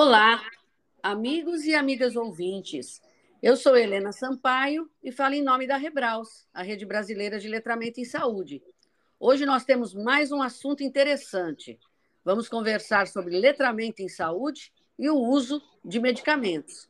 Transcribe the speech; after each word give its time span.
Olá, 0.00 0.40
amigos 1.02 1.64
e 1.64 1.74
amigas 1.74 2.14
ouvintes. 2.14 3.02
Eu 3.42 3.56
sou 3.56 3.76
Helena 3.76 4.12
Sampaio 4.12 4.88
e 5.02 5.10
falo 5.10 5.34
em 5.34 5.42
nome 5.42 5.66
da 5.66 5.76
Rebraus, 5.76 6.46
a 6.54 6.62
Rede 6.62 6.86
Brasileira 6.86 7.36
de 7.40 7.48
Letramento 7.48 8.00
em 8.00 8.04
Saúde. 8.04 8.62
Hoje 9.18 9.44
nós 9.44 9.64
temos 9.64 9.92
mais 9.92 10.30
um 10.30 10.40
assunto 10.40 10.84
interessante. 10.84 11.80
Vamos 12.24 12.48
conversar 12.48 13.08
sobre 13.08 13.40
letramento 13.40 14.00
em 14.00 14.08
saúde 14.08 14.72
e 14.96 15.10
o 15.10 15.16
uso 15.16 15.60
de 15.84 15.98
medicamentos. 15.98 16.88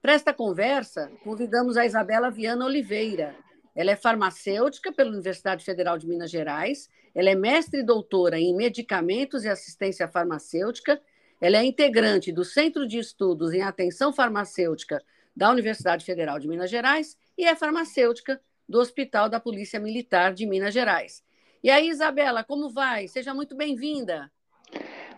Para 0.00 0.12
esta 0.12 0.32
conversa, 0.32 1.10
convidamos 1.24 1.76
a 1.76 1.84
Isabela 1.84 2.30
Viana 2.30 2.64
Oliveira. 2.64 3.34
Ela 3.74 3.90
é 3.90 3.96
farmacêutica 3.96 4.92
pela 4.92 5.10
Universidade 5.10 5.64
Federal 5.64 5.98
de 5.98 6.06
Minas 6.06 6.30
Gerais, 6.30 6.88
ela 7.12 7.28
é 7.28 7.34
mestre 7.34 7.80
e 7.80 7.84
doutora 7.84 8.38
em 8.38 8.54
medicamentos 8.54 9.42
e 9.42 9.48
assistência 9.48 10.06
farmacêutica, 10.06 11.02
ela 11.40 11.58
é 11.58 11.64
integrante 11.64 12.32
do 12.32 12.44
Centro 12.44 12.86
de 12.86 12.98
Estudos 12.98 13.52
em 13.52 13.62
Atenção 13.62 14.12
Farmacêutica 14.12 15.02
da 15.36 15.50
Universidade 15.50 16.04
Federal 16.04 16.38
de 16.38 16.48
Minas 16.48 16.70
Gerais 16.70 17.16
e 17.36 17.44
é 17.44 17.54
farmacêutica 17.54 18.40
do 18.68 18.78
Hospital 18.80 19.28
da 19.28 19.38
Polícia 19.38 19.78
Militar 19.78 20.32
de 20.32 20.46
Minas 20.46 20.72
Gerais. 20.72 21.22
E 21.62 21.70
aí, 21.70 21.88
Isabela, 21.88 22.42
como 22.42 22.70
vai? 22.70 23.06
Seja 23.06 23.34
muito 23.34 23.54
bem-vinda. 23.54 24.30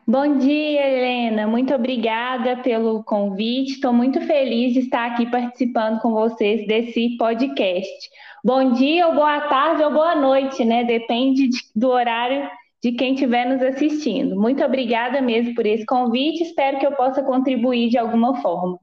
Bom 0.07 0.39
dia, 0.39 0.89
Helena. 0.89 1.47
Muito 1.47 1.75
obrigada 1.75 2.57
pelo 2.63 3.05
convite. 3.05 3.73
Estou 3.73 3.93
muito 3.93 4.21
feliz 4.23 4.73
de 4.73 4.81
estar 4.81 5.13
aqui 5.13 5.31
participando 5.31 6.01
com 6.01 6.13
vocês 6.13 6.67
desse 6.67 7.17
podcast. 7.19 8.11
Bom 8.43 8.73
dia, 8.73 9.07
ou 9.07 9.15
boa 9.15 9.41
tarde, 9.43 9.83
ou 9.83 9.93
boa 9.93 10.15
noite, 10.15 10.65
né? 10.65 10.85
Depende 10.85 11.51
do 11.77 11.89
horário 11.91 12.49
de 12.83 12.93
quem 12.93 13.15
estiver 13.15 13.47
nos 13.47 13.63
assistindo. 13.63 14.37
Muito 14.37 14.63
obrigada 14.65 15.21
mesmo 15.21 15.55
por 15.55 15.67
esse 15.67 15.85
convite. 15.85 16.45
Espero 16.45 16.79
que 16.79 16.87
eu 16.87 16.95
possa 16.95 17.23
contribuir 17.23 17.89
de 17.89 17.99
alguma 17.99 18.41
forma. 18.41 18.79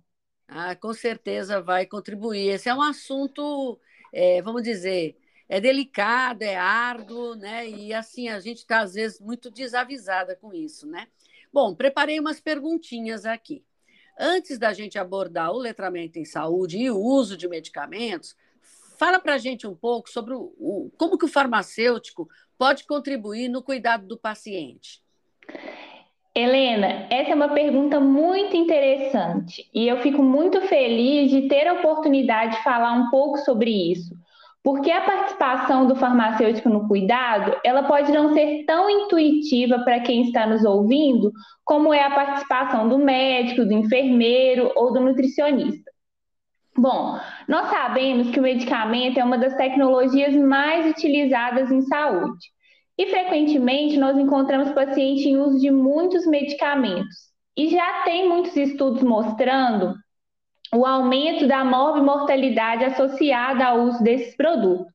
Ah, 0.47 0.75
com 0.75 0.93
certeza 0.93 1.61
vai 1.61 1.85
contribuir. 1.85 2.49
Esse 2.49 2.69
é 2.69 2.73
um 2.73 2.81
assunto, 2.81 3.79
é, 4.13 4.41
vamos 4.41 4.63
dizer, 4.63 5.17
é 5.47 5.59
delicado, 5.59 6.43
é 6.43 6.55
árduo, 6.55 7.35
né? 7.35 7.67
E 7.67 7.93
assim, 7.93 8.27
a 8.27 8.39
gente 8.39 8.57
está, 8.57 8.79
às 8.81 8.93
vezes, 8.93 9.19
muito 9.19 9.49
desavisada 9.49 10.35
com 10.35 10.53
isso, 10.53 10.87
né? 10.87 11.07
Bom, 11.51 11.73
preparei 11.73 12.19
umas 12.19 12.39
perguntinhas 12.39 13.25
aqui. 13.25 13.63
Antes 14.19 14.57
da 14.57 14.73
gente 14.73 14.97
abordar 14.97 15.51
o 15.51 15.57
letramento 15.57 16.19
em 16.19 16.25
saúde 16.25 16.77
e 16.77 16.89
o 16.89 16.97
uso 16.97 17.37
de 17.37 17.47
medicamentos, 17.47 18.35
fala 18.95 19.19
para 19.19 19.35
a 19.35 19.37
gente 19.37 19.67
um 19.67 19.75
pouco 19.75 20.09
sobre 20.09 20.33
o, 20.33 20.53
o, 20.57 20.91
como 20.97 21.17
que 21.17 21.25
o 21.25 21.29
farmacêutico 21.29 22.27
pode 22.57 22.85
contribuir 22.85 23.49
no 23.49 23.61
cuidado 23.61 24.07
do 24.07 24.17
paciente. 24.17 25.03
Helena, 26.33 27.07
essa 27.09 27.31
é 27.31 27.35
uma 27.35 27.49
pergunta 27.49 27.97
muito 27.99 28.57
interessante 28.57 29.69
e 29.73 29.87
eu 29.87 30.01
fico 30.01 30.21
muito 30.21 30.59
feliz 30.61 31.31
de 31.31 31.47
ter 31.47 31.65
a 31.65 31.73
oportunidade 31.73 32.57
de 32.57 32.63
falar 32.63 32.91
um 32.91 33.09
pouco 33.09 33.37
sobre 33.37 33.71
isso, 33.71 34.13
porque 34.61 34.91
a 34.91 34.99
participação 34.99 35.87
do 35.87 35.95
farmacêutico 35.95 36.67
no 36.67 36.89
cuidado, 36.89 37.55
ela 37.63 37.83
pode 37.83 38.11
não 38.11 38.33
ser 38.33 38.65
tão 38.65 38.89
intuitiva 38.89 39.79
para 39.79 40.01
quem 40.01 40.23
está 40.23 40.45
nos 40.45 40.65
ouvindo, 40.65 41.31
como 41.63 41.93
é 41.93 42.03
a 42.03 42.13
participação 42.13 42.89
do 42.89 42.97
médico, 42.97 43.63
do 43.63 43.71
enfermeiro 43.71 44.73
ou 44.75 44.91
do 44.91 44.99
nutricionista. 44.99 45.94
Bom, 46.77 47.17
nós 47.47 47.69
sabemos 47.69 48.29
que 48.31 48.39
o 48.39 48.43
medicamento 48.43 49.17
é 49.17 49.23
uma 49.23 49.37
das 49.37 49.55
tecnologias 49.55 50.35
mais 50.35 50.91
utilizadas 50.91 51.71
em 51.71 51.81
saúde. 51.81 52.47
E 52.97 53.07
frequentemente 53.07 53.97
nós 53.97 54.17
encontramos 54.17 54.71
pacientes 54.71 55.25
em 55.25 55.37
uso 55.37 55.59
de 55.59 55.71
muitos 55.71 56.25
medicamentos. 56.25 57.33
E 57.57 57.69
já 57.69 58.03
tem 58.03 58.27
muitos 58.27 58.55
estudos 58.57 59.01
mostrando 59.03 59.95
o 60.73 60.85
aumento 60.85 61.47
da 61.47 61.63
morbimortalidade 61.63 62.83
associada 62.83 63.65
ao 63.65 63.81
uso 63.83 64.03
desses 64.03 64.35
produtos. 64.35 64.94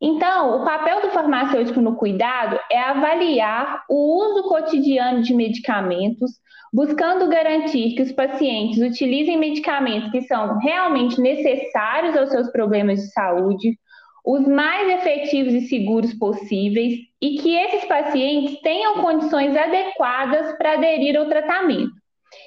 Então, 0.00 0.60
o 0.60 0.64
papel 0.64 1.02
do 1.02 1.10
farmacêutico 1.10 1.80
no 1.80 1.94
cuidado 1.94 2.58
é 2.70 2.80
avaliar 2.80 3.84
o 3.88 4.24
uso 4.24 4.48
cotidiano 4.48 5.22
de 5.22 5.34
medicamentos, 5.34 6.30
buscando 6.72 7.28
garantir 7.28 7.94
que 7.94 8.02
os 8.02 8.12
pacientes 8.12 8.80
utilizem 8.80 9.36
medicamentos 9.36 10.10
que 10.10 10.22
são 10.22 10.58
realmente 10.58 11.20
necessários 11.20 12.16
aos 12.16 12.30
seus 12.30 12.50
problemas 12.50 12.98
de 13.00 13.12
saúde, 13.12 13.78
os 14.24 14.46
mais 14.46 14.88
efetivos 15.00 15.52
e 15.52 15.68
seguros 15.68 16.14
possíveis 16.14 16.94
e 17.20 17.38
que 17.38 17.54
esses 17.54 17.84
pacientes 17.86 18.58
tenham 18.60 19.02
condições 19.02 19.54
adequadas 19.54 20.56
para 20.56 20.74
aderir 20.74 21.16
ao 21.16 21.26
tratamento. 21.26 21.90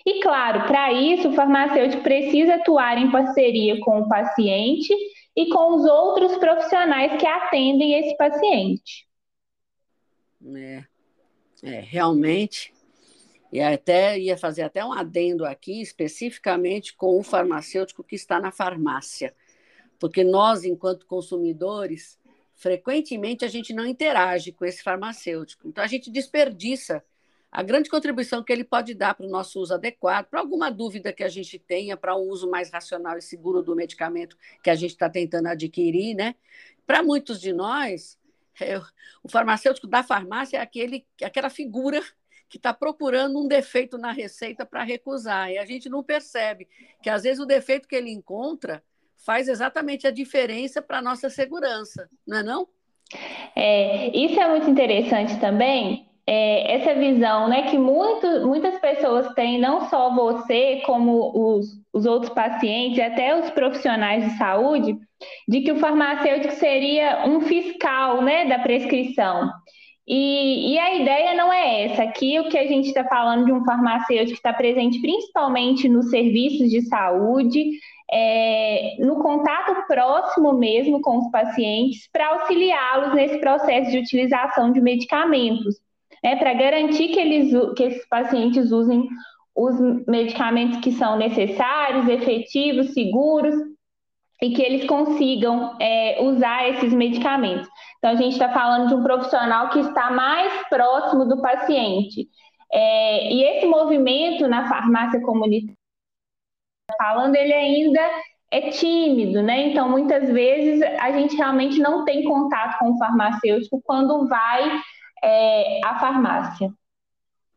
E 0.05 0.21
claro, 0.21 0.65
para 0.65 0.91
isso, 0.91 1.29
o 1.29 1.33
farmacêutico 1.33 2.01
precisa 2.01 2.55
atuar 2.55 2.97
em 2.97 3.11
parceria 3.11 3.79
com 3.81 3.99
o 3.99 4.09
paciente 4.09 4.93
e 5.35 5.49
com 5.49 5.75
os 5.75 5.85
outros 5.85 6.37
profissionais 6.37 7.19
que 7.19 7.25
atendem 7.25 7.99
esse 7.99 8.15
paciente. 8.17 9.07
É, 10.55 10.83
é 11.63 11.79
realmente. 11.79 12.73
E 13.51 13.61
até 13.61 14.19
ia 14.19 14.37
fazer 14.37 14.63
até 14.63 14.83
um 14.83 14.91
adendo 14.91 15.45
aqui, 15.45 15.81
especificamente 15.81 16.95
com 16.95 17.19
o 17.19 17.23
farmacêutico 17.23 18.03
que 18.03 18.15
está 18.15 18.39
na 18.39 18.51
farmácia 18.51 19.33
porque 20.03 20.21
nós, 20.21 20.65
enquanto 20.65 21.05
consumidores, 21.05 22.19
frequentemente 22.55 23.45
a 23.45 23.47
gente 23.47 23.71
não 23.71 23.85
interage 23.85 24.51
com 24.51 24.65
esse 24.65 24.83
farmacêutico. 24.83 25.65
Então, 25.65 25.81
a 25.81 25.87
gente 25.87 26.11
desperdiça 26.11 27.01
a 27.55 27.61
grande 27.61 27.87
contribuição 27.87 28.43
que 28.43 28.51
ele 28.51 28.63
pode 28.63 28.95
dar 28.95 29.13
para 29.13 29.27
o 29.27 29.29
nosso 29.29 29.61
uso 29.61 29.75
adequado, 29.75 30.25
para 30.25 30.39
alguma 30.39 30.71
dúvida 30.71 31.13
que 31.13 31.23
a 31.23 31.29
gente 31.29 31.59
tenha, 31.59 31.95
para 31.95 32.15
um 32.15 32.27
uso 32.27 32.49
mais 32.49 32.71
racional 32.71 33.15
e 33.15 33.21
seguro 33.21 33.61
do 33.61 33.75
medicamento 33.75 34.35
que 34.63 34.71
a 34.71 34.75
gente 34.75 34.89
está 34.89 35.07
tentando 35.07 35.47
adquirir, 35.47 36.15
né? 36.15 36.33
Para 36.87 37.03
muitos 37.03 37.39
de 37.39 37.53
nós, 37.53 38.17
é, 38.59 38.81
o 39.21 39.29
farmacêutico 39.29 39.85
da 39.85 40.01
farmácia 40.01 40.57
é 40.57 40.61
aquele, 40.61 41.05
aquela 41.21 41.47
figura 41.47 42.01
que 42.49 42.57
está 42.57 42.73
procurando 42.73 43.39
um 43.39 43.47
defeito 43.47 43.99
na 43.99 44.11
receita 44.11 44.65
para 44.65 44.83
recusar. 44.83 45.51
E 45.51 45.59
a 45.59 45.65
gente 45.65 45.87
não 45.87 46.03
percebe 46.03 46.67
que, 47.03 47.09
às 47.09 47.21
vezes, 47.21 47.39
o 47.39 47.45
defeito 47.45 47.87
que 47.87 47.95
ele 47.95 48.09
encontra 48.09 48.83
faz 49.15 49.47
exatamente 49.47 50.07
a 50.07 50.11
diferença 50.11 50.81
para 50.81 50.97
a 50.97 51.01
nossa 51.03 51.29
segurança, 51.29 52.09
não 52.25 52.37
é 52.37 52.43
não? 52.43 52.67
É, 53.55 54.07
isso 54.17 54.39
é 54.39 54.49
muito 54.49 54.67
interessante 54.67 55.39
também, 55.39 56.09
é, 56.25 56.75
essa 56.75 56.93
visão 56.95 57.49
né, 57.49 57.63
que 57.63 57.77
muito, 57.77 58.47
muitas 58.47 58.79
pessoas 58.79 59.33
têm, 59.33 59.59
não 59.59 59.89
só 59.89 60.13
você, 60.13 60.81
como 60.85 61.31
os, 61.35 61.67
os 61.91 62.05
outros 62.05 62.31
pacientes, 62.31 62.99
até 62.99 63.37
os 63.37 63.49
profissionais 63.49 64.23
de 64.23 64.37
saúde, 64.37 64.97
de 65.47 65.61
que 65.61 65.71
o 65.71 65.79
farmacêutico 65.79 66.53
seria 66.53 67.25
um 67.27 67.41
fiscal 67.41 68.21
né, 68.21 68.45
da 68.45 68.59
prescrição. 68.59 69.49
E, 70.05 70.73
e, 70.73 70.79
a 70.79 70.95
ideia 70.95 71.33
não 71.33 71.51
é 71.51 71.85
essa. 71.85 72.03
Aqui 72.03 72.37
o 72.39 72.49
que 72.49 72.57
a 72.57 72.67
gente 72.67 72.87
está 72.87 73.05
falando 73.05 73.45
de 73.45 73.53
um 73.53 73.63
farmacêutico 73.63 74.31
que 74.31 74.33
está 74.33 74.51
presente 74.51 74.99
principalmente 74.99 75.87
nos 75.87 76.09
serviços 76.09 76.69
de 76.69 76.81
saúde, 76.81 77.71
é, 78.11 78.97
no 78.99 79.21
contato 79.21 79.87
próximo 79.87 80.53
mesmo 80.53 81.01
com 81.01 81.19
os 81.19 81.31
pacientes, 81.31 82.09
para 82.11 82.27
auxiliá-los 82.29 83.13
nesse 83.13 83.39
processo 83.39 83.91
de 83.91 83.99
utilização 83.99 84.73
de 84.73 84.81
medicamentos, 84.81 85.75
né, 86.23 86.35
para 86.37 86.53
garantir 86.53 87.09
que, 87.09 87.19
eles, 87.19 87.51
que 87.75 87.83
esses 87.83 88.07
pacientes 88.07 88.71
usem 88.71 89.07
os 89.55 89.79
medicamentos 90.07 90.79
que 90.79 90.91
são 90.93 91.17
necessários, 91.17 92.07
efetivos, 92.07 92.93
seguros 92.93 93.53
e 94.41 94.51
que 94.51 94.61
eles 94.61 94.85
consigam 94.85 95.77
é, 95.79 96.21
usar 96.21 96.67
esses 96.69 96.93
medicamentos. 96.93 97.67
Então, 97.97 98.11
a 98.11 98.15
gente 98.15 98.33
está 98.33 98.49
falando 98.49 98.89
de 98.89 98.95
um 98.95 99.03
profissional 99.03 99.69
que 99.69 99.79
está 99.79 100.11
mais 100.11 100.51
próximo 100.67 101.25
do 101.25 101.41
paciente. 101.41 102.27
É, 102.71 103.31
e 103.31 103.43
esse 103.43 103.65
movimento 103.67 104.47
na 104.47 104.67
farmácia 104.67 105.21
comunitária 105.21 105.77
falando, 106.97 107.35
ele 107.35 107.53
ainda 107.53 108.01
é 108.51 108.69
tímido, 108.69 109.41
né? 109.41 109.67
Então, 109.67 109.89
muitas 109.89 110.29
vezes 110.29 110.81
a 110.99 111.11
gente 111.11 111.35
realmente 111.35 111.79
não 111.79 112.05
tem 112.05 112.23
contato 112.23 112.77
com 112.79 112.91
o 112.91 112.97
farmacêutico 112.97 113.81
quando 113.83 114.27
vai 114.27 114.79
é, 115.23 115.79
à 115.83 115.97
farmácia. 115.99 116.71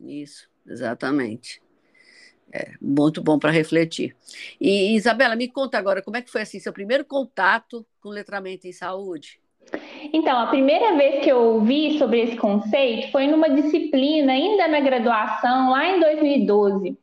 Isso, 0.00 0.48
exatamente. 0.66 1.60
É 2.52 2.74
muito 2.80 3.22
bom 3.22 3.38
para 3.38 3.50
refletir. 3.50 4.14
E 4.60 4.94
Isabela, 4.94 5.34
me 5.34 5.48
conta 5.48 5.76
agora, 5.76 6.00
como 6.00 6.16
é 6.16 6.22
que 6.22 6.30
foi 6.30 6.42
assim 6.42 6.60
seu 6.60 6.72
primeiro 6.72 7.04
contato 7.04 7.84
com 8.00 8.08
letramento 8.08 8.66
em 8.68 8.72
saúde? 8.72 9.40
Então, 10.12 10.38
a 10.38 10.46
primeira 10.46 10.96
vez 10.96 11.24
que 11.24 11.30
eu 11.30 11.38
ouvi 11.38 11.98
sobre 11.98 12.20
esse 12.20 12.36
conceito 12.36 13.10
foi 13.10 13.26
numa 13.26 13.50
disciplina 13.50 14.32
ainda 14.32 14.68
na 14.68 14.78
graduação, 14.78 15.70
lá 15.70 15.88
em 15.88 16.00
2012. 16.00 16.96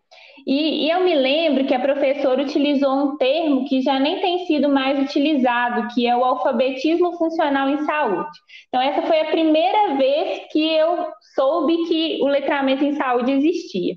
E, 0.46 0.86
e, 0.86 0.90
eu 0.90 1.04
me 1.04 1.16
lembro 1.16 1.66
que 1.66 1.74
a 1.74 1.80
professora 1.80 2.42
utilizou 2.42 2.92
um 2.92 3.18
termo 3.18 3.66
que 3.66 3.82
já 3.82 3.98
nem 4.00 4.20
tem 4.20 4.46
sido 4.46 4.68
mais 4.68 5.00
utilizado, 5.00 5.88
que 5.94 6.06
é 6.06 6.16
o 6.16 6.24
alfabetismo 6.24 7.18
funcional 7.18 7.70
em 7.70 7.86
saúde. 7.86 8.30
Então, 8.68 8.82
essa 8.82 9.02
foi 9.04 9.22
a 9.22 9.32
primeira 9.32 9.96
vez 9.96 10.42
que 10.52 10.62
eu 10.74 11.08
soube 11.34 11.86
que 11.88 12.20
o 12.22 12.28
letramento 12.28 12.84
em 12.84 12.94
saúde 12.96 13.32
existia. 13.32 13.96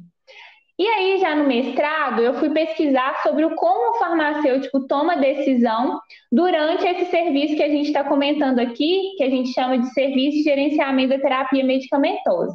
E 0.78 0.86
aí, 0.86 1.18
já 1.18 1.34
no 1.34 1.48
mestrado, 1.48 2.20
eu 2.20 2.34
fui 2.34 2.50
pesquisar 2.50 3.22
sobre 3.22 3.48
como 3.54 3.92
o 3.92 3.98
farmacêutico 3.98 4.86
toma 4.86 5.16
decisão 5.16 5.98
durante 6.30 6.86
esse 6.86 7.10
serviço 7.10 7.56
que 7.56 7.62
a 7.62 7.68
gente 7.68 7.86
está 7.86 8.04
comentando 8.04 8.58
aqui, 8.58 9.14
que 9.16 9.24
a 9.24 9.30
gente 9.30 9.52
chama 9.52 9.78
de 9.78 9.90
serviço 9.94 10.36
de 10.36 10.42
gerenciamento 10.42 11.08
da 11.08 11.18
terapia 11.18 11.64
medicamentosa. 11.64 12.54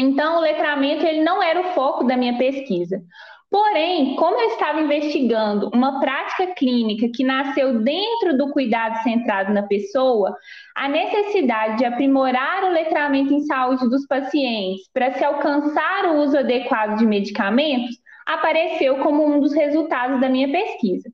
Então, 0.00 0.38
o 0.38 0.40
letramento 0.40 1.04
ele 1.04 1.22
não 1.22 1.42
era 1.42 1.60
o 1.60 1.74
foco 1.74 2.04
da 2.04 2.16
minha 2.16 2.38
pesquisa. 2.38 3.02
Porém, 3.50 4.16
como 4.16 4.40
eu 4.40 4.48
estava 4.48 4.80
investigando 4.80 5.68
uma 5.74 6.00
prática 6.00 6.54
clínica 6.54 7.10
que 7.14 7.22
nasceu 7.22 7.80
dentro 7.80 8.38
do 8.38 8.50
cuidado 8.50 9.02
centrado 9.02 9.52
na 9.52 9.64
pessoa, 9.64 10.34
a 10.74 10.88
necessidade 10.88 11.76
de 11.78 11.84
aprimorar 11.84 12.64
o 12.64 12.70
letramento 12.70 13.34
em 13.34 13.40
saúde 13.40 13.90
dos 13.90 14.06
pacientes 14.06 14.88
para 14.94 15.12
se 15.12 15.22
alcançar 15.22 16.06
o 16.06 16.22
uso 16.22 16.38
adequado 16.38 16.96
de 16.96 17.04
medicamentos 17.04 17.96
apareceu 18.24 19.00
como 19.00 19.26
um 19.26 19.38
dos 19.38 19.52
resultados 19.52 20.18
da 20.18 20.30
minha 20.30 20.50
pesquisa. 20.50 21.10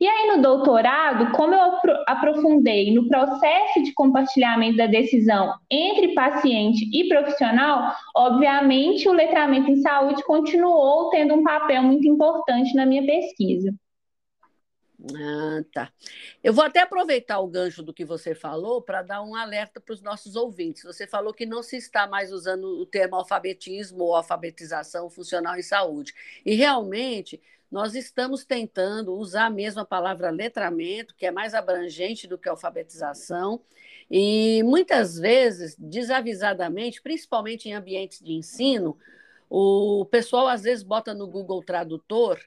E 0.00 0.06
aí, 0.06 0.26
no 0.28 0.42
doutorado, 0.42 1.32
como 1.32 1.54
eu 1.54 1.72
aprofundei 2.06 2.92
no 2.94 3.08
processo 3.08 3.82
de 3.82 3.92
compartilhamento 3.94 4.76
da 4.76 4.86
decisão 4.86 5.54
entre 5.70 6.14
paciente 6.14 6.88
e 6.92 7.08
profissional, 7.08 7.94
obviamente 8.14 9.08
o 9.08 9.12
letramento 9.12 9.70
em 9.70 9.80
saúde 9.80 10.22
continuou 10.24 11.10
tendo 11.10 11.34
um 11.34 11.42
papel 11.42 11.82
muito 11.82 12.06
importante 12.06 12.74
na 12.74 12.84
minha 12.84 13.04
pesquisa. 13.04 13.74
Ah, 15.14 15.62
tá. 15.72 15.92
Eu 16.42 16.52
vou 16.52 16.64
até 16.64 16.80
aproveitar 16.80 17.38
o 17.38 17.46
gancho 17.46 17.82
do 17.82 17.92
que 17.92 18.04
você 18.04 18.34
falou 18.34 18.80
para 18.80 19.02
dar 19.02 19.22
um 19.22 19.36
alerta 19.36 19.78
para 19.78 19.92
os 19.92 20.00
nossos 20.00 20.36
ouvintes. 20.36 20.82
Você 20.84 21.06
falou 21.06 21.34
que 21.34 21.44
não 21.44 21.62
se 21.62 21.76
está 21.76 22.06
mais 22.06 22.32
usando 22.32 22.64
o 22.64 22.86
termo 22.86 23.16
alfabetismo 23.16 24.04
ou 24.04 24.16
alfabetização 24.16 25.10
funcional 25.10 25.56
em 25.56 25.62
saúde. 25.62 26.14
E 26.44 26.54
realmente 26.54 27.40
nós 27.70 27.94
estamos 27.94 28.44
tentando 28.44 29.14
usar 29.14 29.50
mesmo 29.50 29.80
a 29.80 29.84
palavra 29.84 30.30
letramento, 30.30 31.14
que 31.14 31.26
é 31.26 31.30
mais 31.30 31.54
abrangente 31.54 32.26
do 32.26 32.38
que 32.38 32.48
alfabetização, 32.48 33.60
e 34.10 34.62
muitas 34.64 35.18
vezes, 35.18 35.76
desavisadamente, 35.78 37.02
principalmente 37.02 37.68
em 37.68 37.74
ambientes 37.74 38.20
de 38.20 38.32
ensino, 38.32 38.96
o 39.50 40.04
pessoal 40.10 40.48
às 40.48 40.62
vezes 40.62 40.82
bota 40.82 41.12
no 41.12 41.26
Google 41.26 41.62
Tradutor 41.62 42.38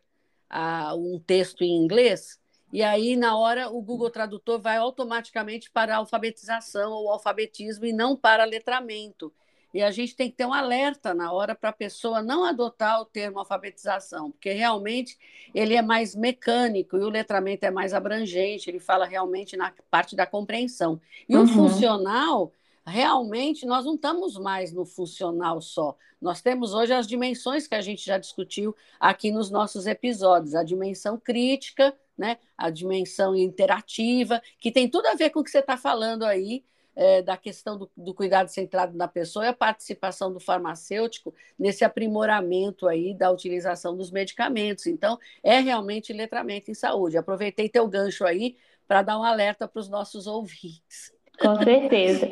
um 0.96 1.20
texto 1.20 1.64
em 1.64 1.76
inglês, 1.76 2.40
e 2.72 2.84
aí, 2.84 3.16
na 3.16 3.36
hora, 3.36 3.70
o 3.70 3.82
Google 3.82 4.12
Tradutor 4.12 4.62
vai 4.62 4.78
automaticamente 4.78 5.72
para 5.72 5.96
a 5.96 5.98
alfabetização 5.98 6.92
ou 6.92 7.10
alfabetismo 7.10 7.86
e 7.86 7.92
não 7.92 8.16
para 8.16 8.46
letramento. 8.46 9.34
E 9.74 9.84
a 9.84 9.92
gente 9.92 10.16
tem 10.16 10.30
que 10.30 10.38
ter 10.38 10.46
um 10.46 10.54
alerta 10.54 11.14
na 11.14 11.32
hora 11.32 11.54
para 11.54 11.70
a 11.70 11.74
pessoa 11.74 12.22
não 12.22 12.44
adotar 12.44 13.02
o 13.02 13.06
termo 13.06 13.40
alfabetização, 13.40 14.32
porque 14.32 14.52
realmente 14.52 15.18
ele 15.54 15.76
é 15.76 15.82
mais 15.82 16.16
mecânico 16.16 16.98
e 16.98 17.02
o 17.02 17.10
letramento 17.10 17.66
é 17.66 17.72
mais 17.72 17.94
abrangente, 17.94 18.70
ele 18.70 18.80
fala 18.80 19.06
realmente 19.06 19.56
na 19.56 19.72
parte 19.92 20.16
da 20.16 20.26
compreensão. 20.26 21.00
E 21.28 21.36
uhum. 21.36 21.44
o 21.44 21.48
funcional, 21.48 22.52
realmente, 22.86 23.66
nós 23.66 23.86
não 23.86 23.96
estamos 23.96 24.38
mais 24.38 24.74
no 24.74 24.86
funcional 24.86 25.62
só. 25.62 25.96
Nós 26.20 26.42
temos 26.42 26.74
hoje 26.74 26.94
as 26.94 27.08
dimensões 27.08 27.68
que 27.68 27.76
a 27.76 27.82
gente 27.82 28.06
já 28.06 28.18
discutiu 28.18 28.76
aqui 29.00 29.32
nos 29.32 29.52
nossos 29.52 29.86
episódios: 29.86 30.56
a 30.56 30.64
dimensão 30.64 31.18
crítica, 31.18 31.96
né? 32.18 32.38
a 32.58 32.70
dimensão 32.70 33.36
interativa, 33.36 34.42
que 34.60 34.72
tem 34.72 34.90
tudo 34.90 35.06
a 35.06 35.14
ver 35.14 35.30
com 35.30 35.40
o 35.40 35.44
que 35.44 35.52
você 35.52 35.60
está 35.60 35.78
falando 35.78 36.24
aí 36.24 36.64
é, 36.96 37.22
da 37.22 37.38
questão 37.38 37.78
do, 37.78 37.90
do, 37.96 38.14
cuidado 38.14 38.50
centrado 38.50 38.98
na 38.98 39.08
pessoa 39.08 39.46
e 39.46 39.48
a 39.48 39.54
participação 39.54 40.34
do 40.34 40.40
farmacêutico 40.40 41.34
nesse 41.58 41.86
aprimoramento 41.86 42.88
aí 42.88 43.14
da 43.14 43.32
utilização 43.32 43.96
dos 43.96 44.12
medicamentos. 44.12 44.86
Então, 44.88 45.18
é 45.42 45.60
realmente 45.60 46.12
letramento 46.12 46.70
em 46.70 46.74
saúde. 46.74 47.18
Aproveitei 47.18 47.70
teu 47.70 47.88
gancho 47.88 48.26
aí 48.26 48.58
para 48.88 49.02
dar 49.02 49.20
um 49.20 49.24
alerta 49.24 49.68
para 49.68 49.80
os 49.80 49.88
nossos 49.88 50.28
ouvintes. 50.28 51.14
Com 51.40 51.56
certeza. 51.64 52.30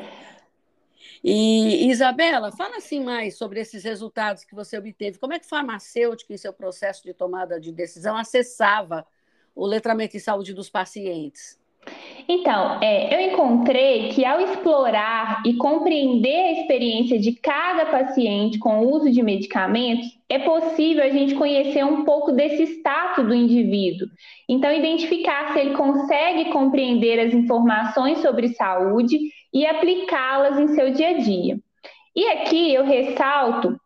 E, 1.24 1.90
Isabela, 1.90 2.52
fala 2.52 2.78
assim 2.78 3.04
mais 3.04 3.38
sobre 3.38 3.60
esses 3.60 3.84
resultados 3.84 4.44
que 4.44 4.56
você 4.56 4.78
obteve. 4.78 5.18
Como 5.18 5.34
é 5.34 5.40
que 5.40 5.46
o 5.46 5.50
farmacêutico, 5.50 6.34
em 6.34 6.38
seu 6.38 6.54
processo 6.54 7.04
de 7.04 7.14
tomada 7.14 7.60
de 7.60 7.72
decisão, 7.72 8.18
acessava 8.18 9.06
o 9.56 9.66
letramento 9.66 10.16
em 10.16 10.20
saúde 10.20 10.54
dos 10.54 10.70
pacientes? 10.70 11.60
Então, 12.30 12.80
é, 12.82 13.16
eu 13.16 13.32
encontrei 13.32 14.10
que 14.10 14.26
ao 14.26 14.42
explorar 14.42 15.42
e 15.46 15.54
compreender 15.54 16.36
a 16.36 16.52
experiência 16.60 17.18
de 17.18 17.32
cada 17.34 17.86
paciente 17.86 18.60
com 18.60 18.80
o 18.80 18.92
uso 18.94 19.10
de 19.10 19.24
medicamentos, 19.24 20.08
é 20.30 20.40
possível 20.40 21.04
a 21.04 21.10
gente 21.10 21.36
conhecer 21.36 21.86
um 21.86 22.04
pouco 22.04 22.34
desse 22.34 22.64
status 22.64 23.26
do 23.26 23.34
indivíduo. 23.34 24.10
Então, 24.50 24.74
identificar 24.74 25.54
se 25.54 25.60
ele 25.60 25.74
consegue 25.74 26.52
compreender 26.52 27.18
as 27.18 27.34
informações 27.34 28.20
sobre 28.20 28.50
saúde 28.50 29.18
e 29.54 29.66
aplicá-las 29.66 30.60
em 30.60 30.68
seu 30.76 30.92
dia 30.92 31.10
a 31.12 31.18
dia. 31.20 31.58
E 32.14 32.28
aqui 32.30 32.74
eu 32.74 32.84
ressalto 32.84 33.80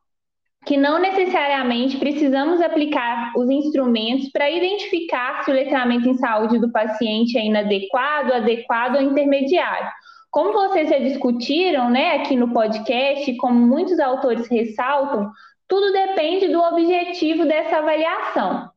que 0.66 0.78
não 0.78 1.00
necessariamente 1.00 1.98
precisamos 1.98 2.62
aplicar 2.62 3.34
os 3.36 3.50
instrumentos 3.50 4.30
para 4.30 4.50
identificar 4.50 5.44
se 5.44 5.52
o 5.52 5.54
letramento 5.54 6.08
em 6.08 6.14
saúde 6.16 6.60
do 6.60 6.72
paciente 6.72 7.38
é 7.38 7.46
inadequado, 7.46 8.34
adequado 8.34 8.96
ou 8.96 9.02
intermediário. 9.02 9.90
Como 10.30 10.54
vocês 10.54 10.90
já 10.90 11.00
discutiram 11.00 11.90
né, 11.90 12.16
aqui 12.16 12.36
no 12.36 12.54
podcast, 12.54 13.36
como 13.38 13.60
muitos 13.60 14.00
autores 14.00 14.48
ressaltam, 14.48 15.32
tudo 15.68 15.92
depende 15.92 16.48
do 16.48 16.62
objetivo 16.62 17.46
dessa 17.46 17.78
avaliação. 17.78 18.70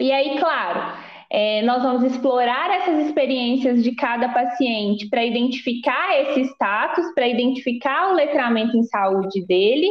E 0.00 0.12
aí, 0.12 0.38
claro, 0.38 0.96
é, 1.30 1.62
nós 1.62 1.82
vamos 1.82 2.04
explorar 2.04 2.70
essas 2.70 3.06
experiências 3.06 3.82
de 3.82 3.94
cada 3.94 4.28
paciente 4.28 5.08
para 5.08 5.24
identificar 5.24 6.20
esse 6.22 6.42
status, 6.52 7.12
para 7.12 7.26
identificar 7.26 8.10
o 8.10 8.14
letramento 8.14 8.76
em 8.76 8.84
saúde 8.84 9.44
dele 9.44 9.88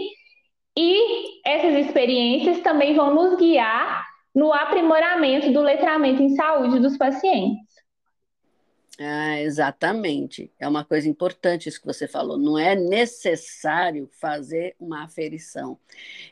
e 0.77 1.41
essas 1.43 1.87
experiências 1.87 2.59
também 2.59 2.95
vão 2.95 3.13
nos 3.13 3.35
guiar 3.35 4.05
no 4.33 4.53
aprimoramento 4.53 5.51
do 5.51 5.61
letramento 5.61 6.21
em 6.21 6.35
saúde 6.35 6.79
dos 6.79 6.95
pacientes. 6.95 7.65
Ah, 8.99 9.41
exatamente. 9.41 10.51
É 10.59 10.67
uma 10.67 10.85
coisa 10.85 11.09
importante 11.09 11.67
isso 11.67 11.79
que 11.79 11.87
você 11.87 12.07
falou. 12.07 12.37
Não 12.37 12.57
é 12.57 12.75
necessário 12.75 14.07
fazer 14.19 14.75
uma 14.79 15.03
aferição. 15.03 15.79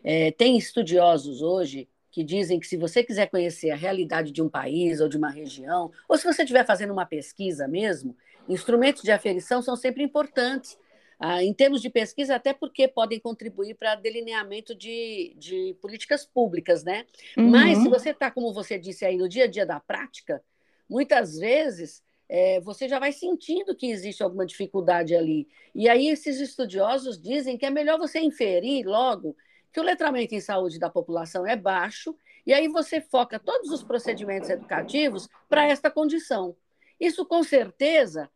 É, 0.03 0.31
tem 0.31 0.57
estudiosos 0.57 1.41
hoje 1.41 1.87
que 2.11 2.23
dizem 2.23 2.59
que 2.59 2.67
se 2.67 2.77
você 2.77 3.03
quiser 3.03 3.27
conhecer 3.27 3.71
a 3.71 3.75
realidade 3.75 4.31
de 4.31 4.41
um 4.41 4.49
país 4.49 5.01
ou 5.01 5.09
de 5.09 5.17
uma 5.17 5.29
região, 5.29 5.91
ou 6.07 6.17
se 6.17 6.23
você 6.23 6.43
estiver 6.43 6.65
fazendo 6.65 6.93
uma 6.93 7.05
pesquisa 7.05 7.67
mesmo, 7.67 8.15
instrumentos 8.47 9.01
de 9.01 9.11
aferição 9.11 9.61
são 9.61 9.75
sempre 9.75 10.03
importantes 10.03 10.77
ah, 11.19 11.43
em 11.43 11.53
termos 11.53 11.81
de 11.81 11.89
pesquisa, 11.89 12.35
até 12.35 12.53
porque 12.53 12.87
podem 12.87 13.19
contribuir 13.19 13.75
para 13.75 13.95
delineamento 13.95 14.75
de, 14.75 15.35
de 15.37 15.75
políticas 15.81 16.25
públicas, 16.25 16.83
né? 16.83 17.05
Uhum. 17.37 17.49
Mas 17.49 17.77
se 17.79 17.87
você 17.87 18.09
está, 18.09 18.29
como 18.29 18.53
você 18.53 18.77
disse 18.77 19.05
aí, 19.05 19.17
no 19.17 19.29
dia 19.29 19.45
a 19.45 19.47
dia 19.47 19.65
da 19.65 19.79
prática, 19.79 20.43
muitas 20.89 21.37
vezes 21.37 22.03
é, 22.27 22.59
você 22.61 22.87
já 22.87 22.99
vai 22.99 23.11
sentindo 23.11 23.75
que 23.75 23.87
existe 23.87 24.23
alguma 24.23 24.45
dificuldade 24.45 25.15
ali. 25.15 25.47
E 25.73 25.87
aí 25.87 26.07
esses 26.07 26.39
estudiosos 26.39 27.21
dizem 27.21 27.57
que 27.57 27.65
é 27.65 27.69
melhor 27.69 27.97
você 27.97 28.19
inferir 28.19 28.85
logo 28.85 29.35
que 29.71 29.79
o 29.79 29.83
letramento 29.83 30.33
em 30.33 30.39
saúde 30.39 30.79
da 30.79 30.89
população 30.89 31.45
é 31.45 31.55
baixo, 31.55 32.15
e 32.47 32.53
aí 32.53 32.67
você 32.67 33.01
foca 33.01 33.37
todos 33.37 33.71
os 33.71 33.83
procedimentos 33.83 34.49
educativos 34.49 35.27
para 35.49 35.67
esta 35.67 35.91
condição. 35.91 36.55
Isso, 36.97 37.25
com 37.25 37.43
certeza, 37.43 38.29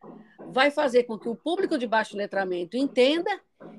vai 0.52 0.72
fazer 0.72 1.04
com 1.04 1.18
que 1.18 1.30
o 1.30 1.36
público 1.36 1.78
de 1.78 1.88
baixo 1.88 2.18
letramento 2.18 2.78
entenda 2.78 3.30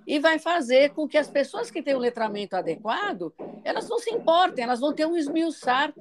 e 0.07 0.19
vai 0.19 0.39
fazer 0.39 0.91
com 0.91 1.09
que 1.09 1.19
as 1.19 1.29
pessoas 1.29 1.71
que 1.71 1.83
têm 1.83 1.95
o 1.95 1.99
letramento 1.99 2.57
adequado, 2.57 3.33
elas 3.65 3.89
não 3.89 3.99
se 3.99 4.11
importem, 4.11 4.65
elas 4.65 4.81
vão 4.81 4.93
ter 4.93 5.07
um 5.07 5.17
esmiuçar 5.17 5.93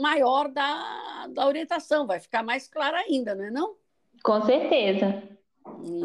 maior 0.00 0.48
da, 0.48 1.26
da 1.30 1.46
orientação, 1.46 2.06
vai 2.06 2.20
ficar 2.20 2.42
mais 2.42 2.68
clara 2.68 2.98
ainda, 2.98 3.34
não 3.34 3.44
é 3.44 3.50
não? 3.50 3.74
Com 4.22 4.42
certeza. 4.42 5.22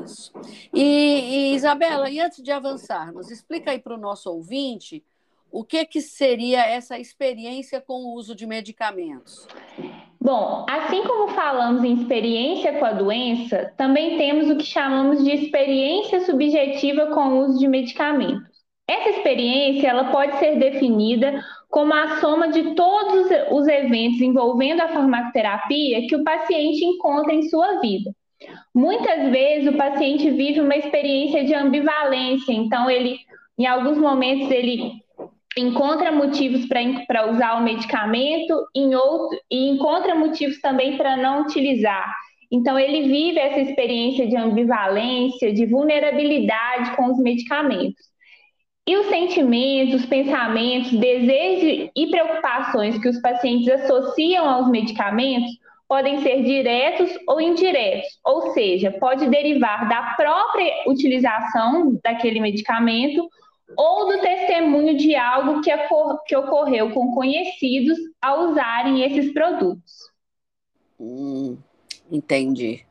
Isso. 0.03 0.31
E, 0.73 0.81
e 0.81 1.55
Isabela, 1.55 2.09
e 2.09 2.19
antes 2.19 2.43
de 2.43 2.51
avançarmos, 2.51 3.31
explica 3.31 3.71
aí 3.71 3.79
para 3.79 3.95
o 3.95 3.97
nosso 3.97 4.31
ouvinte 4.31 5.03
o 5.51 5.63
que, 5.63 5.85
que 5.85 6.01
seria 6.01 6.65
essa 6.65 6.99
experiência 6.99 7.79
com 7.79 8.03
o 8.03 8.13
uso 8.13 8.35
de 8.35 8.45
medicamentos. 8.45 9.47
Bom, 10.19 10.65
assim 10.67 11.03
como 11.03 11.29
falamos 11.29 11.83
em 11.83 11.93
experiência 11.93 12.73
com 12.79 12.85
a 12.85 12.91
doença, 12.91 13.73
também 13.77 14.17
temos 14.17 14.49
o 14.49 14.57
que 14.57 14.65
chamamos 14.65 15.23
de 15.23 15.31
experiência 15.31 16.21
subjetiva 16.21 17.07
com 17.07 17.29
o 17.29 17.39
uso 17.45 17.59
de 17.59 17.67
medicamentos. 17.67 18.57
Essa 18.89 19.09
experiência 19.09 19.87
ela 19.87 20.11
pode 20.11 20.37
ser 20.39 20.57
definida 20.57 21.43
como 21.69 21.93
a 21.93 22.19
soma 22.19 22.49
de 22.49 22.73
todos 22.73 23.27
os 23.51 23.67
eventos 23.67 24.21
envolvendo 24.21 24.81
a 24.81 24.87
farmacoterapia 24.87 26.07
que 26.07 26.15
o 26.15 26.23
paciente 26.23 26.83
encontra 26.83 27.33
em 27.33 27.43
sua 27.43 27.79
vida. 27.79 28.11
Muitas 28.73 29.29
vezes 29.29 29.67
o 29.67 29.77
paciente 29.77 30.29
vive 30.29 30.61
uma 30.61 30.75
experiência 30.75 31.43
de 31.43 31.53
ambivalência, 31.53 32.53
então 32.53 32.89
ele, 32.89 33.17
em 33.57 33.65
alguns 33.65 33.97
momentos, 33.97 34.49
ele 34.51 34.93
encontra 35.59 36.11
motivos 36.11 36.65
para 37.07 37.31
usar 37.31 37.55
o 37.55 37.63
medicamento 37.63 38.65
em 38.75 38.95
outro, 38.95 39.39
e 39.49 39.69
encontra 39.69 40.15
motivos 40.15 40.59
também 40.61 40.97
para 40.97 41.17
não 41.17 41.41
utilizar. 41.41 42.15
Então, 42.51 42.79
ele 42.79 43.09
vive 43.09 43.39
essa 43.39 43.59
experiência 43.59 44.27
de 44.27 44.37
ambivalência, 44.37 45.53
de 45.53 45.65
vulnerabilidade 45.65 46.95
com 46.95 47.11
os 47.11 47.19
medicamentos. 47.19 48.07
E 48.87 48.95
os 48.95 49.07
sentimentos, 49.07 49.95
os 49.95 50.05
pensamentos, 50.05 50.91
desejos 50.91 51.89
e 51.93 52.07
preocupações 52.07 52.97
que 52.97 53.09
os 53.09 53.19
pacientes 53.19 53.67
associam 53.67 54.47
aos 54.47 54.69
medicamentos 54.69 55.51
podem 55.89 56.21
ser 56.21 56.43
diretos 56.43 57.09
ou 57.27 57.39
indiretos, 57.39 58.07
ou 58.25 58.53
seja, 58.53 58.91
pode 58.91 59.27
derivar 59.27 59.89
da 59.89 60.13
própria 60.15 60.71
utilização 60.87 61.99
daquele 62.01 62.39
medicamento 62.39 63.27
ou 63.75 64.07
do 64.07 64.21
testemunho 64.21 64.95
de 64.97 65.15
algo 65.15 65.61
que, 65.61 65.71
que 66.25 66.35
ocorreu 66.35 66.91
com 66.91 67.13
conhecidos 67.13 67.97
ao 68.21 68.51
usarem 68.51 69.01
esses 69.01 69.33
produtos. 69.33 69.93
Hum, 70.99 71.57
entendi. 72.09 72.85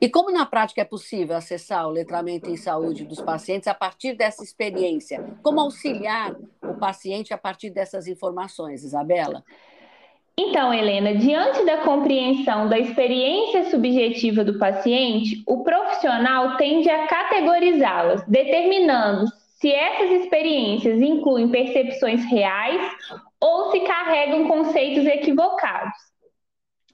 E 0.00 0.08
como 0.08 0.30
na 0.30 0.44
prática 0.44 0.82
é 0.82 0.84
possível 0.84 1.36
acessar 1.36 1.86
o 1.86 1.90
letramento 1.90 2.50
em 2.50 2.56
saúde 2.56 3.04
dos 3.04 3.20
pacientes 3.20 3.68
a 3.68 3.74
partir 3.74 4.14
dessa 4.14 4.42
experiência? 4.42 5.38
Como 5.42 5.60
auxiliar 5.60 6.36
o 6.62 6.74
paciente 6.74 7.32
a 7.32 7.38
partir 7.38 7.70
dessas 7.70 8.06
informações, 8.06 8.84
Isabela? 8.84 9.42
Então, 10.40 10.72
Helena, 10.72 11.16
diante 11.16 11.64
da 11.64 11.78
compreensão 11.78 12.68
da 12.68 12.78
experiência 12.78 13.70
subjetiva 13.70 14.44
do 14.44 14.56
paciente, 14.56 15.42
o 15.46 15.64
profissional 15.64 16.56
tende 16.56 16.88
a 16.88 17.08
categorizá-las, 17.08 18.24
determinando 18.28 19.24
se 19.60 19.72
essas 19.72 20.22
experiências 20.22 21.00
incluem 21.00 21.48
percepções 21.48 22.24
reais 22.24 22.80
ou 23.40 23.70
se 23.72 23.80
carregam 23.80 24.46
conceitos 24.46 25.04
equivocados. 25.04 26.08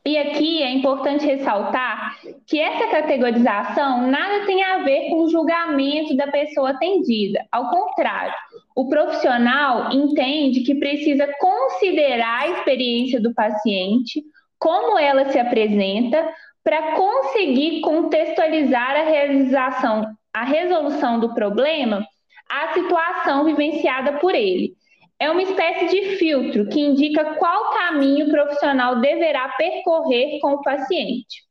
E 0.06 0.18
aqui 0.18 0.62
é 0.62 0.70
importante 0.70 1.24
ressaltar 1.24 2.18
que 2.46 2.60
essa 2.60 2.88
categorização 2.88 4.06
nada 4.06 4.44
tem 4.44 4.62
a 4.62 4.78
ver 4.82 5.08
com 5.08 5.24
o 5.24 5.30
julgamento 5.30 6.14
da 6.14 6.26
pessoa 6.26 6.70
atendida. 6.70 7.42
Ao 7.50 7.70
contrário, 7.70 8.34
o 8.76 8.86
profissional 8.86 9.90
entende 9.92 10.60
que 10.60 10.74
precisa 10.74 11.26
considerar 11.38 12.42
a 12.42 12.48
experiência 12.48 13.18
do 13.18 13.32
paciente, 13.34 14.22
como 14.58 14.98
ela 14.98 15.30
se 15.30 15.38
apresenta, 15.38 16.30
para 16.62 16.92
conseguir 16.92 17.80
contextualizar 17.80 18.90
a 18.90 19.04
realização, 19.04 20.14
a 20.34 20.44
resolução 20.44 21.18
do 21.18 21.34
problema 21.34 22.06
à 22.48 22.72
situação 22.72 23.44
vivenciada 23.44 24.18
por 24.18 24.34
ele 24.34 24.74
é 25.18 25.30
uma 25.30 25.42
espécie 25.42 25.86
de 25.88 26.16
filtro 26.16 26.68
que 26.68 26.80
indica 26.80 27.36
qual 27.36 27.70
caminho 27.70 28.26
o 28.26 28.30
profissional 28.30 29.00
deverá 29.00 29.48
percorrer 29.50 30.38
com 30.40 30.54
o 30.54 30.62
paciente. 30.62 31.44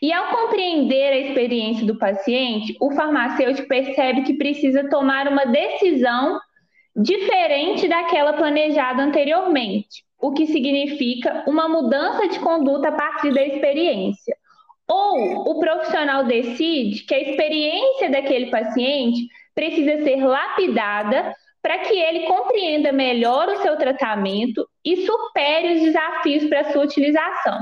E 0.00 0.12
ao 0.12 0.28
compreender 0.28 1.12
a 1.12 1.18
experiência 1.18 1.86
do 1.86 1.98
paciente, 1.98 2.76
o 2.80 2.90
farmacêutico 2.92 3.68
percebe 3.68 4.22
que 4.22 4.34
precisa 4.34 4.88
tomar 4.88 5.28
uma 5.28 5.46
decisão 5.46 6.38
diferente 6.94 7.88
daquela 7.88 8.34
planejada 8.34 9.02
anteriormente, 9.02 10.04
o 10.20 10.32
que 10.32 10.46
significa 10.46 11.44
uma 11.46 11.68
mudança 11.68 12.28
de 12.28 12.38
conduta 12.38 12.88
a 12.88 12.92
partir 12.92 13.32
da 13.32 13.44
experiência. 13.44 14.36
Ou 14.88 15.50
o 15.50 15.58
profissional 15.58 16.24
decide 16.24 17.04
que 17.04 17.14
a 17.14 17.20
experiência 17.20 18.10
daquele 18.10 18.50
paciente 18.50 19.26
precisa 19.54 20.02
ser 20.02 20.16
lapidada 20.24 21.34
para 21.62 21.78
que 21.78 21.94
ele 21.94 22.26
compreenda 22.26 22.92
melhor 22.92 23.48
o 23.48 23.62
seu 23.62 23.76
tratamento 23.76 24.66
e 24.84 25.06
supere 25.06 25.74
os 25.74 25.80
desafios 25.82 26.44
para 26.46 26.72
sua 26.72 26.84
utilização. 26.84 27.58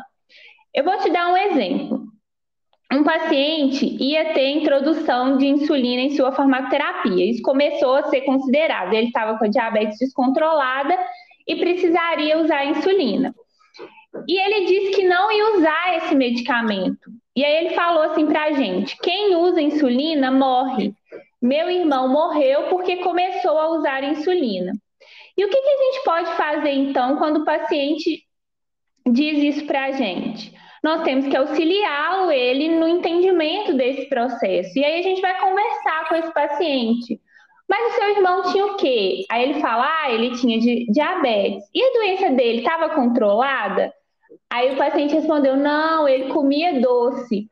Eu 0.74 0.84
vou 0.84 0.96
te 0.98 1.10
dar 1.10 1.28
um 1.28 1.36
exemplo. 1.36 2.10
Um 2.92 3.04
paciente 3.04 3.86
ia 4.02 4.32
ter 4.32 4.48
introdução 4.48 5.36
de 5.36 5.46
insulina 5.46 6.02
em 6.02 6.16
sua 6.16 6.32
farmacoterapia. 6.32 7.30
Isso 7.30 7.42
começou 7.42 7.94
a 7.94 8.04
ser 8.04 8.22
considerado. 8.22 8.92
Ele 8.92 9.08
estava 9.08 9.38
com 9.38 9.44
a 9.44 9.48
diabetes 9.48 9.98
descontrolada 9.98 10.96
e 11.46 11.56
precisaria 11.56 12.38
usar 12.38 12.64
insulina. 12.64 13.34
E 14.26 14.40
ele 14.40 14.66
disse 14.66 14.96
que 14.96 15.06
não 15.06 15.30
ia 15.30 15.56
usar 15.56 15.96
esse 15.98 16.14
medicamento. 16.14 17.10
E 17.36 17.44
aí 17.44 17.64
ele 17.64 17.74
falou 17.74 18.02
assim 18.02 18.26
para 18.26 18.44
a 18.44 18.52
gente: 18.52 18.96
quem 19.02 19.36
usa 19.36 19.60
insulina 19.60 20.32
morre. 20.32 20.92
Meu 21.40 21.70
irmão 21.70 22.08
morreu 22.08 22.68
porque 22.68 22.96
começou 22.96 23.58
a 23.58 23.70
usar 23.70 24.04
insulina. 24.04 24.72
E 25.36 25.44
o 25.44 25.48
que, 25.48 25.56
que 25.56 25.68
a 25.68 25.84
gente 25.84 26.04
pode 26.04 26.32
fazer 26.36 26.70
então 26.70 27.16
quando 27.16 27.38
o 27.38 27.44
paciente 27.44 28.24
diz 29.10 29.56
isso 29.56 29.66
para 29.66 29.86
a 29.86 29.92
gente? 29.92 30.54
Nós 30.82 31.02
temos 31.02 31.26
que 31.26 31.36
auxiliá-lo 31.36 32.30
ele 32.30 32.68
no 32.68 32.88
entendimento 32.88 33.74
desse 33.74 34.08
processo. 34.08 34.78
E 34.78 34.84
aí 34.84 35.00
a 35.00 35.02
gente 35.02 35.20
vai 35.20 35.38
conversar 35.38 36.08
com 36.08 36.14
esse 36.16 36.32
paciente. 36.32 37.20
Mas 37.68 37.92
o 37.92 37.96
seu 37.96 38.10
irmão 38.10 38.42
tinha 38.50 38.66
o 38.66 38.76
quê? 38.76 39.24
Aí 39.30 39.44
ele 39.44 39.60
fala, 39.60 39.86
ah, 39.86 40.10
ele 40.10 40.36
tinha 40.36 40.58
diabetes. 40.90 41.64
E 41.74 41.82
a 41.82 41.92
doença 41.92 42.30
dele 42.30 42.58
estava 42.58 42.90
controlada? 42.90 43.92
Aí 44.50 44.74
o 44.74 44.76
paciente 44.76 45.14
respondeu, 45.14 45.56
não, 45.56 46.08
ele 46.08 46.32
comia 46.32 46.80
doce. 46.80 47.48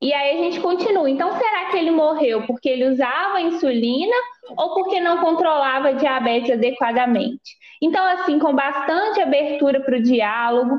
E 0.00 0.12
aí 0.12 0.38
a 0.38 0.42
gente 0.42 0.60
continua. 0.60 1.08
Então, 1.08 1.32
será 1.32 1.70
que 1.70 1.76
ele 1.76 1.90
morreu 1.90 2.46
porque 2.46 2.68
ele 2.68 2.88
usava 2.88 3.40
insulina 3.40 4.16
ou 4.56 4.74
porque 4.74 5.00
não 5.00 5.18
controlava 5.18 5.88
a 5.88 5.92
diabetes 5.92 6.50
adequadamente? 6.50 7.56
Então, 7.80 8.04
assim, 8.04 8.38
com 8.38 8.54
bastante 8.54 9.20
abertura 9.20 9.80
para 9.80 9.96
o 9.96 10.02
diálogo, 10.02 10.78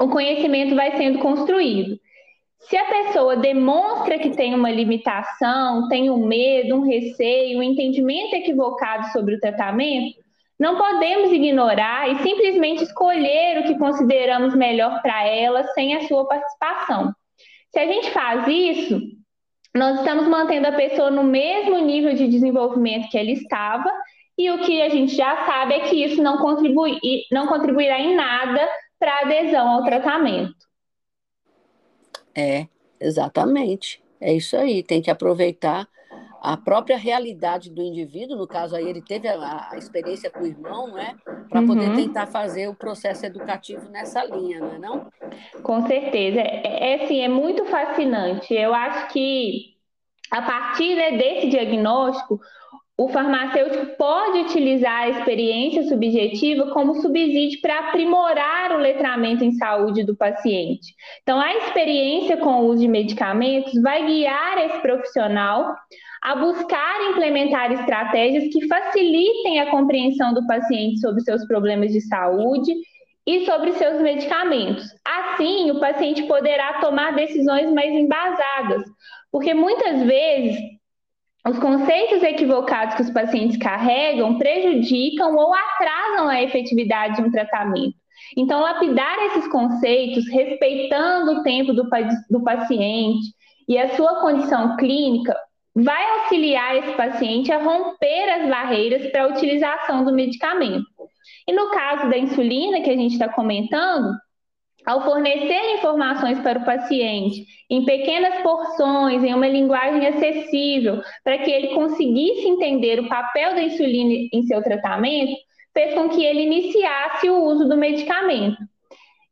o 0.00 0.08
conhecimento 0.08 0.74
vai 0.74 0.96
sendo 0.96 1.18
construído. 1.18 1.98
Se 2.60 2.76
a 2.76 2.84
pessoa 2.86 3.36
demonstra 3.36 4.18
que 4.18 4.30
tem 4.30 4.54
uma 4.54 4.70
limitação, 4.70 5.88
tem 5.88 6.10
um 6.10 6.26
medo, 6.26 6.76
um 6.76 6.86
receio, 6.86 7.58
um 7.58 7.62
entendimento 7.62 8.34
equivocado 8.34 9.06
sobre 9.12 9.36
o 9.36 9.40
tratamento, 9.40 10.18
não 10.58 10.76
podemos 10.76 11.30
ignorar 11.30 12.10
e 12.10 12.18
simplesmente 12.22 12.82
escolher 12.82 13.60
o 13.60 13.64
que 13.64 13.78
consideramos 13.78 14.54
melhor 14.56 15.00
para 15.02 15.24
ela 15.24 15.62
sem 15.68 15.94
a 15.94 16.08
sua 16.08 16.26
participação. 16.26 17.14
Se 17.78 17.82
a 17.82 17.86
gente 17.86 18.10
faz 18.10 18.48
isso, 18.48 19.00
nós 19.72 20.00
estamos 20.00 20.26
mantendo 20.26 20.66
a 20.66 20.72
pessoa 20.72 21.12
no 21.12 21.22
mesmo 21.22 21.78
nível 21.78 22.12
de 22.12 22.26
desenvolvimento 22.26 23.08
que 23.08 23.16
ela 23.16 23.30
estava, 23.30 23.88
e 24.36 24.50
o 24.50 24.58
que 24.62 24.82
a 24.82 24.88
gente 24.88 25.14
já 25.14 25.46
sabe 25.46 25.74
é 25.74 25.80
que 25.88 26.04
isso 26.04 26.20
não, 26.20 26.38
contribui, 26.38 26.98
não 27.30 27.46
contribuirá 27.46 28.00
em 28.00 28.16
nada 28.16 28.68
para 28.98 29.12
a 29.12 29.20
adesão 29.20 29.68
ao 29.68 29.84
tratamento. 29.84 30.56
É, 32.34 32.66
exatamente. 32.98 34.02
É 34.20 34.32
isso 34.32 34.56
aí. 34.56 34.82
Tem 34.82 35.00
que 35.00 35.12
aproveitar 35.12 35.88
a 36.40 36.56
própria 36.56 36.96
realidade 36.96 37.70
do 37.70 37.82
indivíduo, 37.82 38.36
no 38.36 38.46
caso 38.46 38.76
aí 38.76 38.88
ele 38.88 39.02
teve 39.02 39.28
a, 39.28 39.68
a 39.70 39.76
experiência 39.76 40.30
com 40.30 40.40
o 40.40 40.46
irmão, 40.46 40.92
né, 40.92 41.16
para 41.48 41.60
uhum. 41.60 41.66
poder 41.66 41.94
tentar 41.94 42.26
fazer 42.26 42.68
o 42.68 42.74
processo 42.74 43.26
educativo 43.26 43.88
nessa 43.90 44.24
linha, 44.24 44.60
não 44.60 44.74
é 44.74 44.78
não? 44.78 45.06
Com 45.62 45.86
certeza, 45.86 46.40
é, 46.40 46.92
é 46.92 47.04
assim, 47.04 47.20
é 47.20 47.28
muito 47.28 47.64
fascinante. 47.64 48.54
Eu 48.54 48.74
acho 48.74 49.08
que 49.12 49.76
a 50.30 50.42
partir 50.42 50.94
né, 50.94 51.16
desse 51.16 51.48
diagnóstico, 51.48 52.40
o 53.00 53.08
farmacêutico 53.08 53.96
pode 53.96 54.40
utilizar 54.40 55.02
a 55.02 55.08
experiência 55.08 55.84
subjetiva 55.84 56.72
como 56.72 57.00
subsídio 57.00 57.60
para 57.60 57.88
aprimorar 57.88 58.72
o 58.72 58.78
letramento 58.78 59.44
em 59.44 59.52
saúde 59.52 60.02
do 60.02 60.16
paciente. 60.16 60.94
Então, 61.22 61.40
a 61.40 61.54
experiência 61.58 62.36
com 62.38 62.60
o 62.60 62.66
uso 62.66 62.80
de 62.80 62.88
medicamentos 62.88 63.80
vai 63.80 64.04
guiar 64.04 64.58
esse 64.58 64.80
profissional 64.80 65.76
a 66.22 66.34
buscar 66.34 67.10
implementar 67.10 67.72
estratégias 67.72 68.52
que 68.52 68.66
facilitem 68.66 69.60
a 69.60 69.70
compreensão 69.70 70.34
do 70.34 70.46
paciente 70.46 71.00
sobre 71.00 71.20
seus 71.22 71.46
problemas 71.46 71.92
de 71.92 72.00
saúde 72.00 72.74
e 73.26 73.44
sobre 73.44 73.72
seus 73.74 74.00
medicamentos. 74.00 74.84
Assim, 75.04 75.70
o 75.70 75.80
paciente 75.80 76.22
poderá 76.24 76.80
tomar 76.80 77.14
decisões 77.14 77.70
mais 77.72 77.92
embasadas, 77.92 78.82
porque 79.30 79.52
muitas 79.54 80.02
vezes 80.02 80.58
os 81.46 81.58
conceitos 81.58 82.22
equivocados 82.22 82.94
que 82.96 83.02
os 83.02 83.10
pacientes 83.10 83.56
carregam 83.56 84.38
prejudicam 84.38 85.34
ou 85.36 85.54
atrasam 85.54 86.28
a 86.28 86.42
efetividade 86.42 87.16
de 87.16 87.22
um 87.22 87.30
tratamento. 87.30 87.94
Então, 88.36 88.60
lapidar 88.60 89.18
esses 89.26 89.48
conceitos, 89.48 90.28
respeitando 90.28 91.32
o 91.32 91.42
tempo 91.42 91.72
do, 91.72 91.88
do 92.28 92.42
paciente 92.42 93.32
e 93.68 93.78
a 93.78 93.94
sua 93.96 94.20
condição 94.20 94.76
clínica, 94.76 95.34
vai 95.82 96.20
auxiliar 96.20 96.76
esse 96.76 96.92
paciente 96.92 97.52
a 97.52 97.62
romper 97.62 98.28
as 98.30 98.48
barreiras 98.48 99.10
para 99.10 99.24
a 99.24 99.28
utilização 99.28 100.04
do 100.04 100.12
medicamento. 100.12 100.86
E 101.46 101.52
no 101.52 101.70
caso 101.70 102.08
da 102.10 102.18
insulina, 102.18 102.80
que 102.80 102.90
a 102.90 102.96
gente 102.96 103.12
está 103.12 103.28
comentando, 103.28 104.12
ao 104.84 105.04
fornecer 105.04 105.74
informações 105.74 106.38
para 106.40 106.58
o 106.58 106.64
paciente 106.64 107.44
em 107.68 107.84
pequenas 107.84 108.42
porções, 108.42 109.22
em 109.22 109.34
uma 109.34 109.46
linguagem 109.46 110.06
acessível, 110.06 111.02
para 111.22 111.38
que 111.38 111.50
ele 111.50 111.74
conseguisse 111.74 112.46
entender 112.46 113.00
o 113.00 113.08
papel 113.08 113.54
da 113.54 113.62
insulina 113.62 114.28
em 114.32 114.42
seu 114.44 114.62
tratamento, 114.62 115.32
fez 115.74 115.94
com 115.94 116.08
que 116.08 116.24
ele 116.24 116.42
iniciasse 116.42 117.28
o 117.28 117.44
uso 117.44 117.68
do 117.68 117.76
medicamento. 117.76 118.56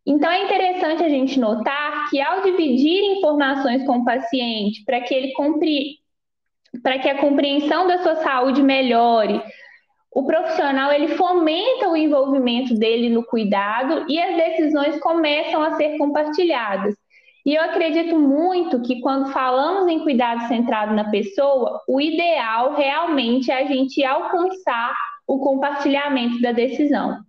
Então, 0.06 0.30
é 0.30 0.44
interessante 0.44 1.02
a 1.02 1.08
gente 1.08 1.40
notar 1.40 2.08
que, 2.10 2.20
ao 2.20 2.42
dividir 2.42 3.02
informações 3.16 3.84
com 3.84 3.98
o 3.98 4.04
paciente, 4.04 4.84
para 4.84 5.00
que 5.00 5.12
ele 5.12 5.32
compre... 5.32 5.96
para 6.82 6.98
que 6.98 7.08
a 7.08 7.20
compreensão 7.20 7.86
da 7.86 7.98
sua 8.02 8.16
saúde 8.16 8.62
melhore, 8.62 9.42
o 10.10 10.24
profissional 10.24 10.92
ele 10.92 11.08
fomenta 11.08 11.88
o 11.88 11.96
envolvimento 11.96 12.74
dele 12.74 13.10
no 13.10 13.24
cuidado 13.24 14.06
e 14.08 14.18
as 14.18 14.36
decisões 14.36 14.98
começam 15.00 15.62
a 15.62 15.76
ser 15.76 15.98
compartilhadas. 15.98 16.94
E 17.44 17.54
eu 17.54 17.62
acredito 17.62 18.18
muito 18.18 18.82
que 18.82 19.00
quando 19.00 19.30
falamos 19.30 19.88
em 19.88 20.00
cuidado 20.00 20.48
centrado 20.48 20.94
na 20.94 21.10
pessoa, 21.10 21.80
o 21.86 22.00
ideal 22.00 22.74
realmente 22.74 23.50
é 23.50 23.62
a 23.62 23.66
gente 23.66 24.02
alcançar 24.04 24.94
o 25.26 25.38
compartilhamento 25.38 26.40
da 26.40 26.50
decisão. 26.50 27.20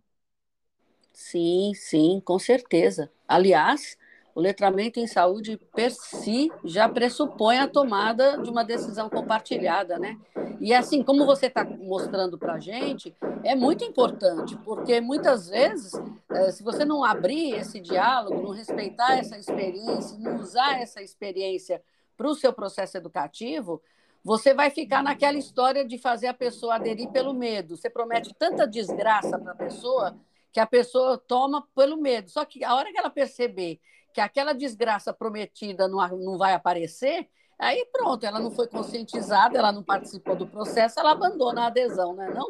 Sim, 1.14 1.74
sim, 1.76 2.22
com 2.24 2.40
certeza. 2.40 3.12
Aliás, 3.28 3.98
o 4.38 4.40
letramento 4.40 5.00
em 5.00 5.08
saúde 5.08 5.58
per 5.74 5.90
si 5.90 6.52
já 6.64 6.88
pressupõe 6.88 7.58
a 7.58 7.68
tomada 7.68 8.38
de 8.38 8.52
uma 8.52 8.64
decisão 8.64 9.10
compartilhada, 9.10 9.98
né? 9.98 10.16
E 10.60 10.76
assim, 10.76 11.02
como 11.02 11.26
você 11.26 11.48
está 11.48 11.66
mostrando 11.66 12.38
para 12.38 12.54
a 12.54 12.60
gente, 12.60 13.16
é 13.44 13.56
muito 13.56 13.84
importante, 13.84 14.56
porque 14.58 15.02
muitas 15.02 15.50
vezes, 15.50 15.92
eh, 16.30 16.52
se 16.52 16.62
você 16.62 16.86
não 16.86 17.04
abrir 17.04 17.56
esse 17.56 17.80
diálogo, 17.80 18.44
não 18.44 18.52
respeitar 18.52 19.18
essa 19.18 19.40
experiência, 19.40 20.20
não 20.20 20.36
usar 20.36 20.80
essa 20.80 21.02
experiência 21.02 21.82
para 22.16 22.28
o 22.28 22.36
seu 22.36 22.54
processo 22.54 22.96
educativo, 22.96 23.82
você 24.24 24.54
vai 24.54 24.70
ficar 24.70 25.02
naquela 25.02 25.40
história 25.40 25.84
de 25.84 25.98
fazer 25.98 26.28
a 26.28 26.34
pessoa 26.34 26.76
aderir 26.76 27.10
pelo 27.10 27.34
medo. 27.34 27.76
Você 27.76 27.90
promete 27.90 28.36
tanta 28.36 28.68
desgraça 28.68 29.40
para 29.40 29.54
a 29.54 29.56
pessoa 29.56 30.16
que 30.52 30.60
a 30.60 30.68
pessoa 30.68 31.18
toma 31.18 31.68
pelo 31.76 31.98
medo. 31.98 32.30
Só 32.30 32.46
que 32.46 32.64
a 32.64 32.76
hora 32.76 32.92
que 32.92 33.00
ela 33.00 33.10
perceber 33.10 33.80
que 34.18 34.22
aquela 34.22 34.52
desgraça 34.52 35.14
prometida 35.14 35.88
não, 35.88 36.00
não 36.18 36.40
vai 36.40 36.56
aparecer, 36.56 37.28
aí 37.60 37.86
pronto, 37.94 38.26
ela 38.26 38.40
não 38.40 38.50
foi 38.50 38.68
conscientizada, 38.68 39.56
ela 39.56 39.72
não 39.72 39.84
participou 39.84 40.36
do 40.36 40.48
processo, 40.48 41.00
ela 41.00 41.12
abandona 41.12 41.62
a 41.62 41.68
adesão, 41.68 42.16
né? 42.16 42.34
Não? 42.34 42.50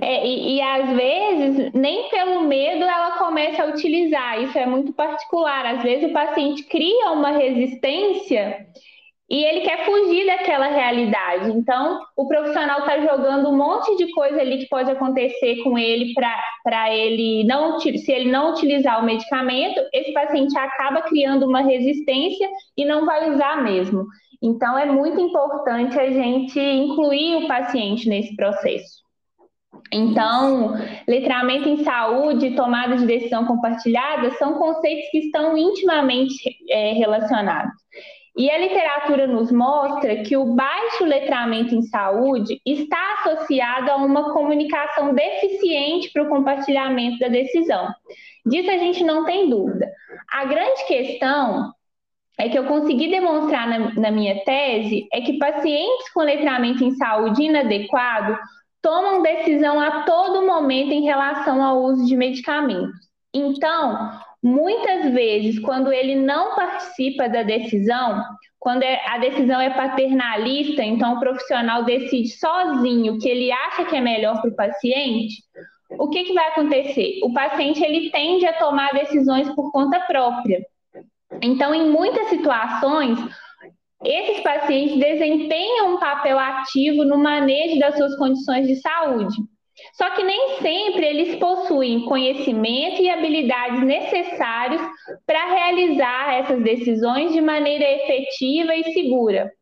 É, 0.00 0.24
e, 0.24 0.54
e 0.54 0.62
às 0.62 0.90
vezes, 0.90 1.72
nem 1.74 2.08
pelo 2.08 2.42
medo 2.42 2.84
ela 2.84 3.18
começa 3.18 3.64
a 3.64 3.66
utilizar, 3.66 4.40
isso 4.44 4.56
é 4.56 4.64
muito 4.64 4.92
particular. 4.92 5.66
Às 5.66 5.82
vezes 5.82 6.08
o 6.08 6.12
paciente 6.12 6.62
cria 6.68 7.10
uma 7.10 7.32
resistência 7.32 8.68
e 9.32 9.44
ele 9.46 9.62
quer 9.62 9.86
fugir 9.86 10.26
daquela 10.26 10.66
realidade. 10.66 11.50
Então, 11.52 12.02
o 12.14 12.28
profissional 12.28 12.80
está 12.80 13.00
jogando 13.00 13.48
um 13.48 13.56
monte 13.56 13.96
de 13.96 14.12
coisa 14.12 14.38
ali 14.38 14.58
que 14.58 14.68
pode 14.68 14.90
acontecer 14.90 15.62
com 15.62 15.78
ele 15.78 16.12
para 16.62 16.94
ele 16.94 17.42
não 17.44 17.80
se 17.80 18.12
ele 18.12 18.30
não 18.30 18.50
utilizar 18.50 19.00
o 19.00 19.06
medicamento, 19.06 19.80
esse 19.90 20.12
paciente 20.12 20.56
acaba 20.58 21.00
criando 21.00 21.46
uma 21.46 21.62
resistência 21.62 22.46
e 22.76 22.84
não 22.84 23.06
vai 23.06 23.30
usar 23.30 23.62
mesmo. 23.62 24.04
Então, 24.42 24.76
é 24.76 24.84
muito 24.84 25.18
importante 25.18 25.98
a 25.98 26.10
gente 26.10 26.60
incluir 26.60 27.36
o 27.36 27.48
paciente 27.48 28.10
nesse 28.10 28.36
processo. 28.36 29.00
Então, 29.90 30.74
letramento 31.08 31.70
em 31.70 31.82
saúde 31.82 32.54
tomada 32.54 32.96
de 32.96 33.06
decisão 33.06 33.46
compartilhada 33.46 34.30
são 34.32 34.58
conceitos 34.58 35.08
que 35.10 35.18
estão 35.20 35.56
intimamente 35.56 36.34
é, 36.68 36.92
relacionados. 36.92 37.72
E 38.36 38.50
a 38.50 38.58
literatura 38.58 39.26
nos 39.26 39.52
mostra 39.52 40.22
que 40.22 40.36
o 40.36 40.54
baixo 40.54 41.04
letramento 41.04 41.74
em 41.74 41.82
saúde 41.82 42.60
está 42.64 43.14
associado 43.18 43.90
a 43.90 43.96
uma 43.96 44.32
comunicação 44.32 45.14
deficiente 45.14 46.10
para 46.10 46.22
o 46.22 46.28
compartilhamento 46.28 47.18
da 47.18 47.28
decisão. 47.28 47.88
Disso 48.46 48.70
a 48.70 48.78
gente 48.78 49.04
não 49.04 49.26
tem 49.26 49.50
dúvida. 49.50 49.86
A 50.30 50.46
grande 50.46 50.86
questão 50.86 51.72
é 52.38 52.48
que 52.48 52.58
eu 52.58 52.64
consegui 52.64 53.10
demonstrar 53.10 53.68
na, 53.68 53.94
na 53.94 54.10
minha 54.10 54.42
tese 54.44 55.06
é 55.12 55.20
que 55.20 55.38
pacientes 55.38 56.10
com 56.12 56.22
letramento 56.22 56.82
em 56.82 56.92
saúde 56.92 57.42
inadequado 57.42 58.38
tomam 58.80 59.22
decisão 59.22 59.78
a 59.78 60.02
todo 60.02 60.46
momento 60.46 60.90
em 60.90 61.02
relação 61.02 61.62
ao 61.62 61.82
uso 61.82 62.06
de 62.06 62.16
medicamentos. 62.16 63.12
Então, 63.32 64.10
Muitas 64.42 65.12
vezes, 65.12 65.58
quando 65.60 65.92
ele 65.92 66.16
não 66.16 66.56
participa 66.56 67.28
da 67.28 67.42
decisão, 67.44 68.22
quando 68.58 68.82
é, 68.82 69.00
a 69.06 69.18
decisão 69.18 69.60
é 69.60 69.70
paternalista, 69.70 70.82
então 70.82 71.14
o 71.14 71.20
profissional 71.20 71.84
decide 71.84 72.28
sozinho 72.30 73.14
o 73.14 73.18
que 73.18 73.28
ele 73.28 73.52
acha 73.52 73.84
que 73.84 73.94
é 73.94 74.00
melhor 74.00 74.40
para 74.40 74.50
o 74.50 74.56
paciente, 74.56 75.42
o 75.98 76.08
que, 76.08 76.24
que 76.24 76.32
vai 76.32 76.48
acontecer? 76.48 77.20
O 77.22 77.32
paciente 77.32 77.82
ele 77.84 78.10
tende 78.10 78.46
a 78.46 78.58
tomar 78.58 78.92
decisões 78.92 79.48
por 79.54 79.70
conta 79.70 80.00
própria. 80.00 80.64
Então, 81.40 81.74
em 81.74 81.90
muitas 81.90 82.28
situações, 82.28 83.18
esses 84.04 84.42
pacientes 84.42 84.98
desempenham 84.98 85.94
um 85.94 85.98
papel 85.98 86.38
ativo 86.38 87.04
no 87.04 87.18
manejo 87.18 87.78
das 87.78 87.96
suas 87.96 88.16
condições 88.16 88.66
de 88.66 88.76
saúde. 88.76 89.36
Só 89.92 90.08
que 90.10 90.22
nem 90.22 90.58
sempre 90.60 91.04
eles 91.04 91.36
possuem 91.36 92.06
conhecimento 92.06 93.02
e 93.02 93.10
habilidades 93.10 93.82
necessários 93.82 94.80
para 95.26 95.52
realizar 95.52 96.34
essas 96.34 96.62
decisões 96.62 97.32
de 97.32 97.40
maneira 97.42 97.84
efetiva 97.84 98.74
e 98.74 98.92
segura. 98.92 99.52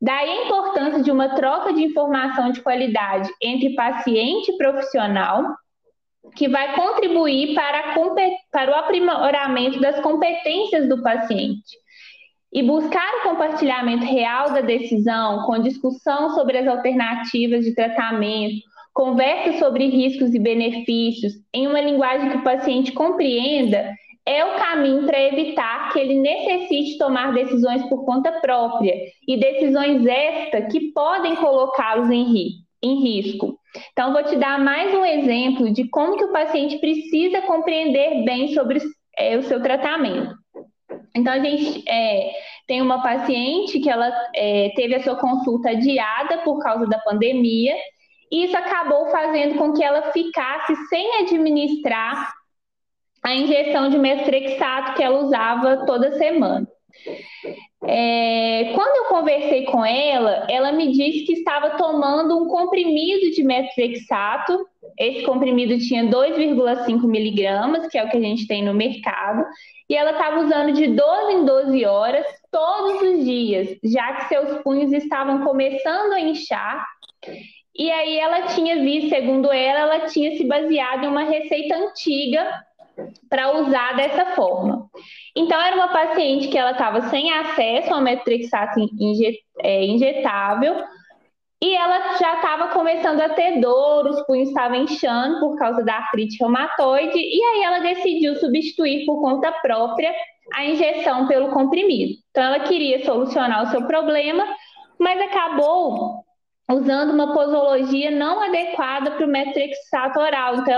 Daí 0.00 0.30
a 0.30 0.44
importância 0.44 1.02
de 1.02 1.10
uma 1.10 1.34
troca 1.34 1.72
de 1.72 1.84
informação 1.84 2.50
de 2.50 2.62
qualidade 2.62 3.30
entre 3.40 3.74
paciente 3.74 4.50
e 4.50 4.56
profissional, 4.56 5.42
que 6.34 6.48
vai 6.48 6.74
contribuir 6.74 7.54
para, 7.54 7.94
para 8.50 8.70
o 8.70 8.74
aprimoramento 8.74 9.80
das 9.80 10.00
competências 10.00 10.88
do 10.88 11.02
paciente. 11.02 11.76
E 12.52 12.62
buscar 12.62 13.14
o 13.16 13.28
compartilhamento 13.28 14.04
real 14.04 14.52
da 14.52 14.60
decisão, 14.60 15.44
com 15.44 15.60
discussão 15.60 16.30
sobre 16.30 16.58
as 16.58 16.66
alternativas 16.66 17.64
de 17.64 17.74
tratamento, 17.74 18.62
conversa 18.96 19.58
sobre 19.58 19.86
riscos 19.88 20.34
e 20.34 20.38
benefícios 20.38 21.34
em 21.52 21.66
uma 21.66 21.82
linguagem 21.82 22.30
que 22.30 22.38
o 22.38 22.42
paciente 22.42 22.92
compreenda, 22.92 23.92
é 24.24 24.42
o 24.42 24.56
caminho 24.56 25.04
para 25.04 25.20
evitar 25.20 25.92
que 25.92 25.98
ele 25.98 26.18
necessite 26.18 26.96
tomar 26.96 27.34
decisões 27.34 27.86
por 27.90 28.06
conta 28.06 28.32
própria 28.40 28.94
e 29.28 29.36
decisões 29.36 30.04
estas 30.06 30.72
que 30.72 30.92
podem 30.92 31.36
colocá-los 31.36 32.10
em, 32.10 32.24
ri 32.24 32.48
em 32.82 33.02
risco. 33.02 33.58
Então, 33.92 34.14
vou 34.14 34.24
te 34.24 34.34
dar 34.36 34.58
mais 34.58 34.94
um 34.94 35.04
exemplo 35.04 35.70
de 35.70 35.86
como 35.90 36.16
que 36.16 36.24
o 36.24 36.32
paciente 36.32 36.78
precisa 36.78 37.42
compreender 37.42 38.24
bem 38.24 38.48
sobre 38.54 38.80
é, 39.18 39.36
o 39.36 39.42
seu 39.42 39.62
tratamento. 39.62 40.34
Então, 41.14 41.34
a 41.34 41.38
gente 41.38 41.84
é, 41.86 42.30
tem 42.66 42.80
uma 42.80 43.02
paciente 43.02 43.78
que 43.78 43.90
ela 43.90 44.10
é, 44.34 44.70
teve 44.74 44.94
a 44.94 45.02
sua 45.02 45.16
consulta 45.16 45.70
adiada 45.70 46.38
por 46.38 46.58
causa 46.60 46.86
da 46.86 46.98
pandemia 46.98 47.74
isso 48.30 48.56
acabou 48.56 49.06
fazendo 49.10 49.56
com 49.56 49.72
que 49.72 49.82
ela 49.82 50.12
ficasse 50.12 50.74
sem 50.88 51.20
administrar 51.20 52.32
a 53.22 53.34
injeção 53.34 53.88
de 53.88 53.98
metrexato 53.98 54.94
que 54.94 55.02
ela 55.02 55.20
usava 55.20 55.84
toda 55.86 56.16
semana. 56.16 56.66
É, 57.84 58.72
quando 58.74 58.96
eu 58.96 59.04
conversei 59.04 59.64
com 59.66 59.84
ela, 59.84 60.46
ela 60.48 60.72
me 60.72 60.90
disse 60.90 61.24
que 61.24 61.34
estava 61.34 61.70
tomando 61.70 62.36
um 62.36 62.48
comprimido 62.48 63.30
de 63.30 63.42
metrexato. 63.42 64.66
Esse 64.98 65.24
comprimido 65.24 65.78
tinha 65.78 66.04
2,5 66.04 67.06
miligramas, 67.06 67.86
que 67.88 67.98
é 67.98 68.04
o 68.04 68.08
que 68.08 68.16
a 68.16 68.20
gente 68.20 68.46
tem 68.46 68.64
no 68.64 68.72
mercado, 68.74 69.44
e 69.88 69.94
ela 69.94 70.12
estava 70.12 70.40
usando 70.40 70.72
de 70.72 70.88
12 70.88 71.32
em 71.32 71.44
12 71.44 71.84
horas 71.84 72.26
todos 72.50 73.02
os 73.02 73.24
dias, 73.24 73.76
já 73.84 74.14
que 74.14 74.28
seus 74.28 74.62
punhos 74.62 74.92
estavam 74.92 75.44
começando 75.44 76.12
a 76.12 76.20
inchar 76.20 76.84
e 77.78 77.90
aí 77.90 78.18
ela 78.18 78.42
tinha 78.48 78.76
visto, 78.82 79.10
segundo 79.10 79.52
ela, 79.52 79.80
ela 79.80 80.06
tinha 80.06 80.36
se 80.36 80.46
baseado 80.46 81.04
em 81.04 81.08
uma 81.08 81.24
receita 81.24 81.76
antiga 81.76 82.62
para 83.28 83.58
usar 83.60 83.96
dessa 83.96 84.26
forma. 84.34 84.88
Então 85.36 85.60
era 85.60 85.76
uma 85.76 85.88
paciente 85.88 86.48
que 86.48 86.56
ela 86.56 86.70
estava 86.72 87.02
sem 87.02 87.30
acesso 87.30 87.92
ao 87.92 88.00
metrixato 88.00 88.80
é, 89.62 89.84
injetável 89.84 90.82
e 91.62 91.74
ela 91.74 92.16
já 92.18 92.36
estava 92.36 92.68
começando 92.68 93.20
a 93.20 93.30
ter 93.30 93.60
dor, 93.60 94.06
os 94.06 94.22
punhos 94.26 94.48
estavam 94.48 94.76
inchando 94.76 95.40
por 95.40 95.56
causa 95.56 95.82
da 95.84 95.96
artrite 95.96 96.38
reumatoide 96.38 97.18
e 97.18 97.42
aí 97.42 97.62
ela 97.62 97.78
decidiu 97.80 98.36
substituir 98.36 99.04
por 99.04 99.20
conta 99.20 99.52
própria 99.52 100.14
a 100.54 100.64
injeção 100.64 101.26
pelo 101.26 101.50
comprimido. 101.50 102.14
Então 102.30 102.44
ela 102.44 102.60
queria 102.60 103.04
solucionar 103.04 103.64
o 103.64 103.70
seu 103.70 103.86
problema, 103.86 104.46
mas 104.98 105.20
acabou 105.20 106.25
usando 106.70 107.10
uma 107.10 107.32
posologia 107.32 108.10
não 108.10 108.42
adequada 108.42 109.12
para 109.12 109.24
o 109.24 109.28
metrexato 109.28 110.18
oral. 110.18 110.56
Então, 110.56 110.74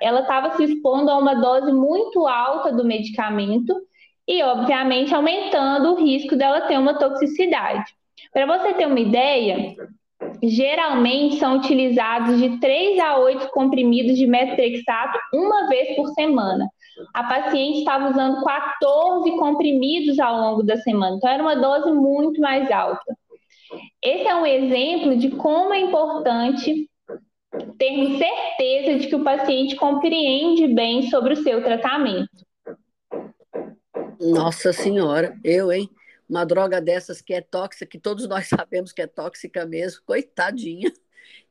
ela 0.00 0.20
estava 0.20 0.50
se, 0.52 0.66
se 0.66 0.74
expondo 0.74 1.10
a 1.10 1.18
uma 1.18 1.34
dose 1.34 1.72
muito 1.72 2.26
alta 2.26 2.72
do 2.72 2.84
medicamento 2.84 3.74
e, 4.26 4.42
obviamente, 4.42 5.14
aumentando 5.14 5.92
o 5.92 5.96
risco 5.96 6.36
dela 6.36 6.62
ter 6.62 6.78
uma 6.78 6.94
toxicidade. 6.94 7.84
Para 8.32 8.46
você 8.46 8.74
ter 8.74 8.86
uma 8.86 9.00
ideia, 9.00 9.74
geralmente 10.42 11.36
são 11.36 11.56
utilizados 11.56 12.38
de 12.38 12.58
3 12.58 12.98
a 13.00 13.18
8 13.18 13.48
comprimidos 13.50 14.16
de 14.16 14.26
metrexato 14.26 15.18
uma 15.32 15.68
vez 15.68 15.94
por 15.96 16.08
semana. 16.08 16.68
A 17.12 17.24
paciente 17.24 17.78
estava 17.78 18.10
usando 18.10 18.42
14 18.42 19.30
comprimidos 19.36 20.18
ao 20.18 20.36
longo 20.40 20.62
da 20.62 20.76
semana, 20.78 21.16
então 21.16 21.30
era 21.30 21.42
uma 21.42 21.54
dose 21.54 21.92
muito 21.92 22.40
mais 22.40 22.70
alta. 22.70 23.16
Esse 24.06 24.28
é 24.28 24.36
um 24.36 24.46
exemplo 24.46 25.18
de 25.18 25.32
como 25.32 25.74
é 25.74 25.80
importante 25.80 26.88
termos 27.76 28.18
certeza 28.18 29.00
de 29.00 29.08
que 29.08 29.16
o 29.16 29.24
paciente 29.24 29.74
compreende 29.74 30.68
bem 30.68 31.10
sobre 31.10 31.32
o 31.32 31.42
seu 31.42 31.60
tratamento. 31.60 32.46
Nossa 34.20 34.72
Senhora, 34.72 35.36
eu, 35.42 35.72
hein? 35.72 35.90
Uma 36.28 36.46
droga 36.46 36.80
dessas 36.80 37.20
que 37.20 37.34
é 37.34 37.40
tóxica, 37.40 37.84
que 37.84 37.98
todos 37.98 38.28
nós 38.28 38.46
sabemos 38.48 38.92
que 38.92 39.02
é 39.02 39.08
tóxica 39.08 39.66
mesmo, 39.66 40.02
coitadinha. 40.06 40.92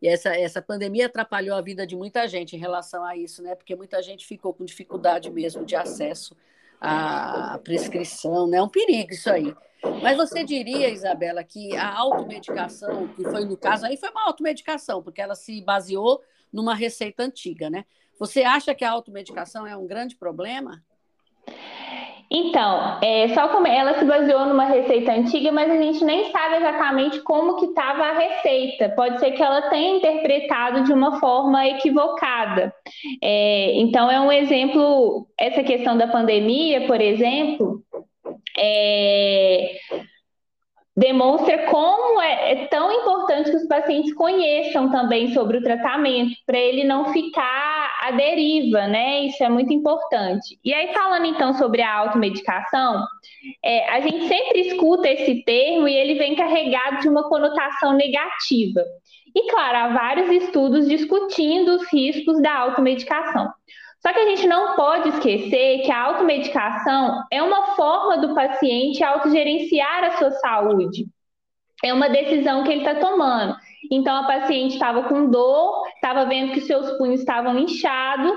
E 0.01 0.07
essa, 0.07 0.33
essa 0.33 0.61
pandemia 0.61 1.07
atrapalhou 1.07 1.57
a 1.57 1.61
vida 1.61 1.85
de 1.85 1.97
muita 1.97 2.25
gente 2.25 2.55
em 2.55 2.59
relação 2.59 3.03
a 3.03 3.17
isso, 3.17 3.43
né? 3.43 3.53
Porque 3.53 3.75
muita 3.75 4.01
gente 4.01 4.25
ficou 4.25 4.53
com 4.53 4.63
dificuldade 4.63 5.29
mesmo 5.29 5.65
de 5.65 5.75
acesso 5.75 6.33
à 6.79 7.59
prescrição, 7.61 8.47
né? 8.47 8.59
É 8.59 8.63
um 8.63 8.69
perigo 8.69 9.11
isso 9.11 9.29
aí. 9.29 9.53
Mas 10.01 10.17
você 10.17 10.43
diria, 10.43 10.89
Isabela, 10.89 11.43
que 11.43 11.75
a 11.75 11.93
automedicação, 11.97 13.07
que 13.09 13.23
foi 13.23 13.45
no 13.45 13.57
caso 13.57 13.85
aí, 13.85 13.97
foi 13.97 14.09
uma 14.09 14.25
automedicação, 14.25 15.01
porque 15.01 15.21
ela 15.21 15.35
se 15.35 15.61
baseou 15.61 16.21
numa 16.51 16.73
receita 16.73 17.23
antiga, 17.23 17.69
né? 17.69 17.85
Você 18.19 18.43
acha 18.43 18.73
que 18.73 18.85
a 18.85 18.91
automedicação 18.91 19.67
é 19.67 19.75
um 19.75 19.85
grande 19.85 20.15
problema? 20.15 20.81
Então, 22.31 22.99
é, 23.03 23.29
só 23.35 23.49
como 23.49 23.67
ela 23.67 23.99
se 23.99 24.05
baseou 24.05 24.45
numa 24.47 24.65
receita 24.65 25.11
antiga, 25.11 25.51
mas 25.51 25.69
a 25.69 25.77
gente 25.77 26.03
nem 26.03 26.31
sabe 26.31 26.55
exatamente 26.55 27.19
como 27.21 27.57
que 27.57 27.67
estava 27.67 28.03
a 28.03 28.13
receita. 28.13 28.89
Pode 28.89 29.19
ser 29.19 29.31
que 29.31 29.43
ela 29.43 29.69
tenha 29.69 29.97
interpretado 29.97 30.83
de 30.83 30.91
uma 30.91 31.19
forma 31.19 31.67
equivocada. 31.67 32.73
É, 33.21 33.73
então, 33.75 34.09
é 34.09 34.19
um 34.19 34.31
exemplo, 34.31 35.27
essa 35.39 35.61
questão 35.61 35.95
da 35.97 36.07
pandemia, 36.07 36.87
por 36.87 36.99
exemplo, 36.99 37.83
é, 38.57 39.75
demonstra 40.95 41.65
como 41.65 42.21
é, 42.21 42.51
é, 42.51 42.67
tão 42.67 42.91
importante 42.91 43.51
que 43.51 43.57
os 43.57 43.67
pacientes 43.67 44.13
conheçam 44.13 44.89
também 44.89 45.33
sobre 45.33 45.57
o 45.57 45.63
tratamento, 45.63 46.35
para 46.45 46.57
ele 46.57 46.85
não 46.85 47.11
ficar 47.11 47.91
à 48.01 48.11
deriva, 48.11 48.87
né? 48.87 49.25
Isso 49.25 49.43
é 49.43 49.49
muito 49.49 49.73
importante. 49.73 50.57
E 50.63 50.73
aí, 50.73 50.93
falando 50.93 51.25
então 51.25 51.53
sobre 51.55 51.81
a 51.81 51.93
automedicação, 51.97 53.03
é, 53.63 53.89
a 53.89 53.99
gente 53.99 54.27
sempre 54.27 54.61
escuta 54.61 55.09
esse 55.09 55.43
termo 55.43 55.87
e 55.87 55.93
ele 55.93 56.15
vem 56.15 56.35
carregado 56.35 57.01
de 57.01 57.09
uma 57.09 57.27
conotação 57.27 57.93
negativa. 57.93 58.81
E, 59.35 59.51
claro, 59.51 59.77
há 59.77 59.87
vários 59.89 60.29
estudos 60.43 60.87
discutindo 60.87 61.75
os 61.75 61.91
riscos 61.91 62.41
da 62.41 62.57
automedicação. 62.57 63.49
Só 64.05 64.13
que 64.13 64.19
a 64.19 64.25
gente 64.27 64.45
não 64.45 64.75
pode 64.75 65.09
esquecer 65.09 65.81
que 65.81 65.91
a 65.91 66.03
automedicação 66.03 67.23
é 67.31 67.41
uma 67.41 67.75
forma 67.75 68.19
do 68.19 68.35
paciente 68.35 69.03
autogerenciar 69.03 70.03
a 70.03 70.11
sua 70.17 70.29
saúde. 70.29 71.07
É 71.83 71.91
uma 71.91 72.07
decisão 72.07 72.63
que 72.63 72.71
ele 72.71 72.85
está 72.85 72.93
tomando. 72.93 73.55
Então, 73.91 74.15
a 74.15 74.27
paciente 74.27 74.73
estava 74.73 75.05
com 75.09 75.31
dor, 75.31 75.87
estava 75.95 76.23
vendo 76.25 76.53
que 76.53 76.61
seus 76.61 76.91
punhos 76.99 77.21
estavam 77.21 77.57
inchados 77.57 78.31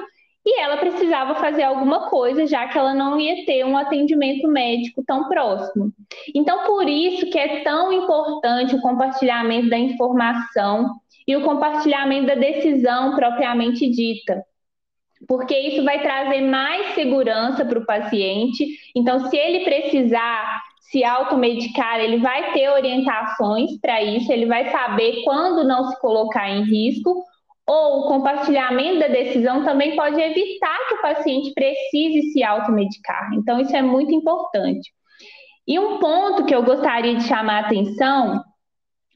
e 0.47 0.59
ela 0.59 0.79
precisava 0.79 1.35
fazer 1.35 1.65
alguma 1.65 2.09
coisa, 2.09 2.47
já 2.47 2.67
que 2.67 2.79
ela 2.79 2.95
não 2.95 3.21
ia 3.21 3.45
ter 3.45 3.63
um 3.67 3.77
atendimento 3.77 4.49
médico 4.49 5.05
tão 5.07 5.29
próximo. 5.29 5.93
Então, 6.35 6.65
por 6.65 6.89
isso 6.89 7.29
que 7.29 7.39
é 7.39 7.63
tão 7.63 7.93
importante 7.93 8.75
o 8.75 8.81
compartilhamento 8.81 9.69
da 9.69 9.77
informação 9.77 10.95
e 11.27 11.37
o 11.37 11.43
compartilhamento 11.43 12.27
da 12.27 12.37
decisão 12.37 13.15
propriamente 13.15 13.87
dita 13.91 14.48
porque 15.27 15.59
isso 15.59 15.85
vai 15.85 16.01
trazer 16.01 16.43
mais 16.43 16.95
segurança 16.95 17.65
para 17.65 17.79
o 17.79 17.87
paciente. 17.87 18.67
Então, 18.95 19.29
se 19.29 19.37
ele 19.37 19.65
precisar 19.65 20.63
se 20.91 21.05
automedicar, 21.05 22.01
ele 22.01 22.19
vai 22.19 22.53
ter 22.53 22.71
orientações 22.71 23.79
para 23.81 24.03
isso, 24.03 24.33
ele 24.33 24.47
vai 24.47 24.71
saber 24.71 25.23
quando 25.23 25.67
não 25.67 25.91
se 25.91 26.01
colocar 26.01 26.49
em 26.49 26.63
risco, 26.63 27.23
ou 27.67 28.01
o 28.01 28.09
compartilhamento 28.09 29.01
da 29.01 29.09
decisão 29.09 29.63
também 29.63 29.95
pode 29.95 30.19
evitar 30.19 30.79
que 30.89 30.95
o 30.95 31.03
paciente 31.03 31.53
precise 31.53 32.33
se 32.33 32.43
automedicar. 32.43 33.29
Então, 33.35 33.61
isso 33.61 33.77
é 33.77 33.83
muito 33.83 34.15
importante. 34.15 34.91
E 35.67 35.79
um 35.79 35.99
ponto 35.99 36.47
que 36.47 36.55
eu 36.55 36.63
gostaria 36.63 37.15
de 37.17 37.25
chamar 37.25 37.65
a 37.65 37.67
atenção 37.67 38.43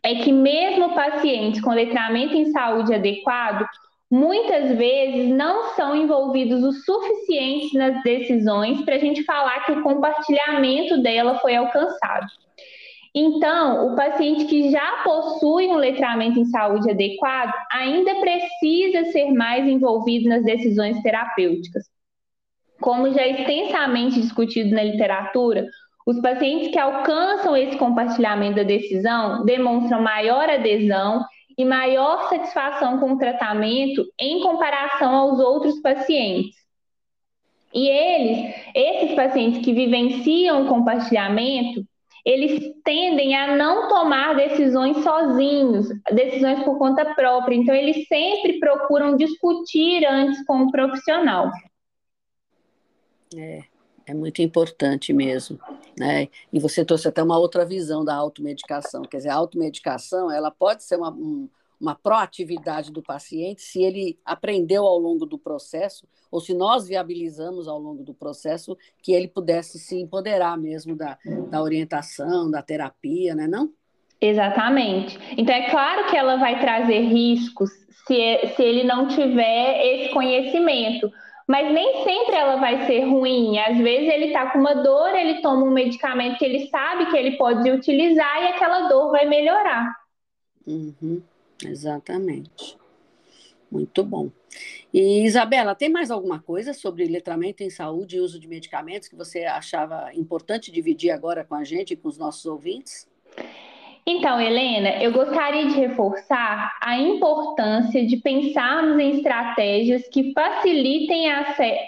é 0.03 0.17
que, 0.17 0.31
mesmo 0.31 0.95
pacientes 0.95 1.63
com 1.63 1.71
letramento 1.71 2.35
em 2.35 2.51
saúde 2.51 2.93
adequado, 2.93 3.67
muitas 4.13 4.77
vezes 4.77 5.31
não 5.31 5.75
são 5.75 5.97
envolvidos 5.97 6.63
o 6.63 6.73
suficiente 6.73 7.79
nas 7.79 8.03
decisões 8.03 8.85
para 8.85 8.97
a 8.97 8.99
gente 8.99 9.25
falar 9.25 9.65
que 9.65 9.73
o 9.73 9.83
compartilhamento 9.83 11.03
dela 11.03 11.39
foi 11.39 11.57
alcançado. 11.57 12.27
Então, 13.15 13.91
o 13.91 13.97
paciente 13.97 14.45
que 14.45 14.71
já 14.71 15.03
possui 15.03 15.67
um 15.69 15.77
letramento 15.77 16.39
em 16.39 16.45
saúde 16.45 16.91
adequado 16.91 17.55
ainda 17.71 18.17
precisa 18.17 19.11
ser 19.13 19.33
mais 19.33 19.67
envolvido 19.67 20.29
nas 20.29 20.45
decisões 20.45 21.01
terapêuticas. 21.03 21.85
Como 22.83 23.11
já 23.15 23.23
é 23.23 23.31
extensamente 23.31 24.21
discutido 24.21 24.75
na 24.75 24.83
literatura, 24.83 25.67
os 26.07 26.21
pacientes 26.21 26.69
que 26.69 26.79
alcançam 26.79 27.57
esse 27.57 27.79
compartilhamento 27.79 28.57
da 28.57 28.63
decisão 28.63 29.43
demonstram 29.47 30.03
maior 30.03 30.51
adesão 30.51 31.25
e 31.57 31.65
maior 31.65 32.29
satisfação 32.29 32.99
com 32.99 33.13
o 33.13 33.19
tratamento 33.19 34.05
em 34.19 34.41
comparação 34.41 35.15
aos 35.15 35.41
outros 35.41 35.81
pacientes. 35.81 36.57
E 37.75 37.89
eles, 37.89 38.55
esses 38.75 39.15
pacientes 39.17 39.65
que 39.65 39.73
vivenciam 39.73 40.65
o 40.65 40.69
compartilhamento, 40.69 41.85
eles 42.25 42.73
tendem 42.85 43.35
a 43.35 43.57
não 43.57 43.89
tomar 43.89 44.37
decisões 44.37 44.99
sozinhos, 44.99 45.89
decisões 46.13 46.63
por 46.63 46.79
conta 46.79 47.15
própria. 47.15 47.57
Então, 47.57 47.75
eles 47.75 48.07
sempre 48.07 48.61
procuram 48.61 49.17
discutir 49.17 50.05
antes 50.07 50.45
com 50.45 50.65
o 50.65 50.71
profissional. 50.71 51.51
É, 53.37 53.65
é 54.07 54.15
muito 54.15 54.43
importante 54.43 55.13
mesmo. 55.13 55.59
Né? 55.99 56.29
E 56.53 56.59
você 56.59 56.85
trouxe 56.85 57.09
até 57.09 57.23
uma 57.23 57.39
outra 57.39 57.65
visão 57.65 58.05
da 58.05 58.15
automedicação. 58.15 59.03
Quer 59.03 59.19
dizer, 59.19 59.29
a 59.29 59.35
automedicação 59.35 60.31
ela 60.31 60.51
pode 60.51 60.85
ser 60.85 60.97
uma, 60.97 61.11
um, 61.11 61.49
uma 61.81 61.95
proatividade 61.95 62.91
do 62.91 63.03
paciente 63.03 63.63
se 63.63 63.83
ele 63.83 64.19
aprendeu 64.25 64.87
ao 64.87 64.99
longo 64.99 65.27
do 65.27 65.39
processo, 65.39 66.07
ou 66.31 66.41
se 66.41 66.55
nós 66.55 66.87
viabilizamos 66.87 67.69
ao 67.69 67.79
longo 67.79 68.03
do 68.03 68.15
processo 68.15 68.77
que 69.03 69.13
ele 69.13 69.29
pudesse 69.29 69.79
se 69.79 69.97
empoderar 69.97 70.57
mesmo 70.57 70.97
da, 70.97 71.19
da 71.51 71.63
orientação, 71.63 72.51
da 72.51 72.63
terapia, 72.63 73.35
né? 73.35 73.47
não? 73.47 73.71
Exatamente. 74.21 75.19
Então, 75.37 75.55
é 75.55 75.69
claro 75.69 76.09
que 76.09 76.17
ela 76.17 76.37
vai 76.37 76.61
trazer 76.61 77.01
riscos 77.01 77.71
se, 78.07 78.55
se 78.55 78.63
ele 78.63 78.85
não 78.85 79.09
tiver 79.09 79.85
esse 79.85 80.13
conhecimento 80.13 81.11
mas 81.53 81.71
nem 81.71 82.03
sempre 82.03 82.35
ela 82.35 82.57
vai 82.57 82.87
ser 82.87 83.01
ruim. 83.01 83.59
Às 83.59 83.77
vezes 83.77 84.09
ele 84.11 84.29
está 84.29 84.51
com 84.51 84.59
uma 84.59 84.73
dor, 84.73 85.15
ele 85.15 85.43
toma 85.43 85.67
um 85.67 85.71
medicamento 85.71 86.39
que 86.39 86.47
ele 86.47 86.67
sabe 86.69 87.11
que 87.11 87.17
ele 87.19 87.37
pode 87.37 87.71
utilizar 87.71 88.43
e 88.43 88.47
aquela 88.47 88.89
dor 88.89 89.11
vai 89.11 89.29
melhorar. 89.29 89.95
Uhum, 90.67 91.23
exatamente. 91.63 92.79
Muito 93.71 94.03
bom. 94.03 94.31
E 94.95 95.27
Isabela, 95.27 95.75
tem 95.75 95.91
mais 95.91 96.11
alguma 96.11 96.41
coisa 96.41 96.73
sobre 96.73 97.05
letramento 97.05 97.63
em 97.63 97.69
saúde 97.69 98.17
e 98.17 98.21
uso 98.21 98.41
de 98.41 98.49
medicamentos 98.49 99.07
que 99.07 99.15
você 99.15 99.45
achava 99.45 100.11
importante 100.15 100.73
dividir 100.73 101.11
agora 101.11 101.45
com 101.45 101.55
a 101.55 101.65
gente 101.65 101.93
e 101.93 101.97
com 101.97 102.09
os 102.09 102.17
nossos 102.17 102.47
ouvintes? 102.47 103.07
Então, 104.05 104.41
Helena, 104.41 105.01
eu 105.01 105.13
gostaria 105.13 105.67
de 105.67 105.79
reforçar 105.79 106.77
a 106.81 106.99
importância 106.99 108.05
de 108.05 108.17
pensarmos 108.17 108.99
em 108.99 109.17
estratégias 109.19 110.09
que 110.09 110.33
facilitem 110.33 111.27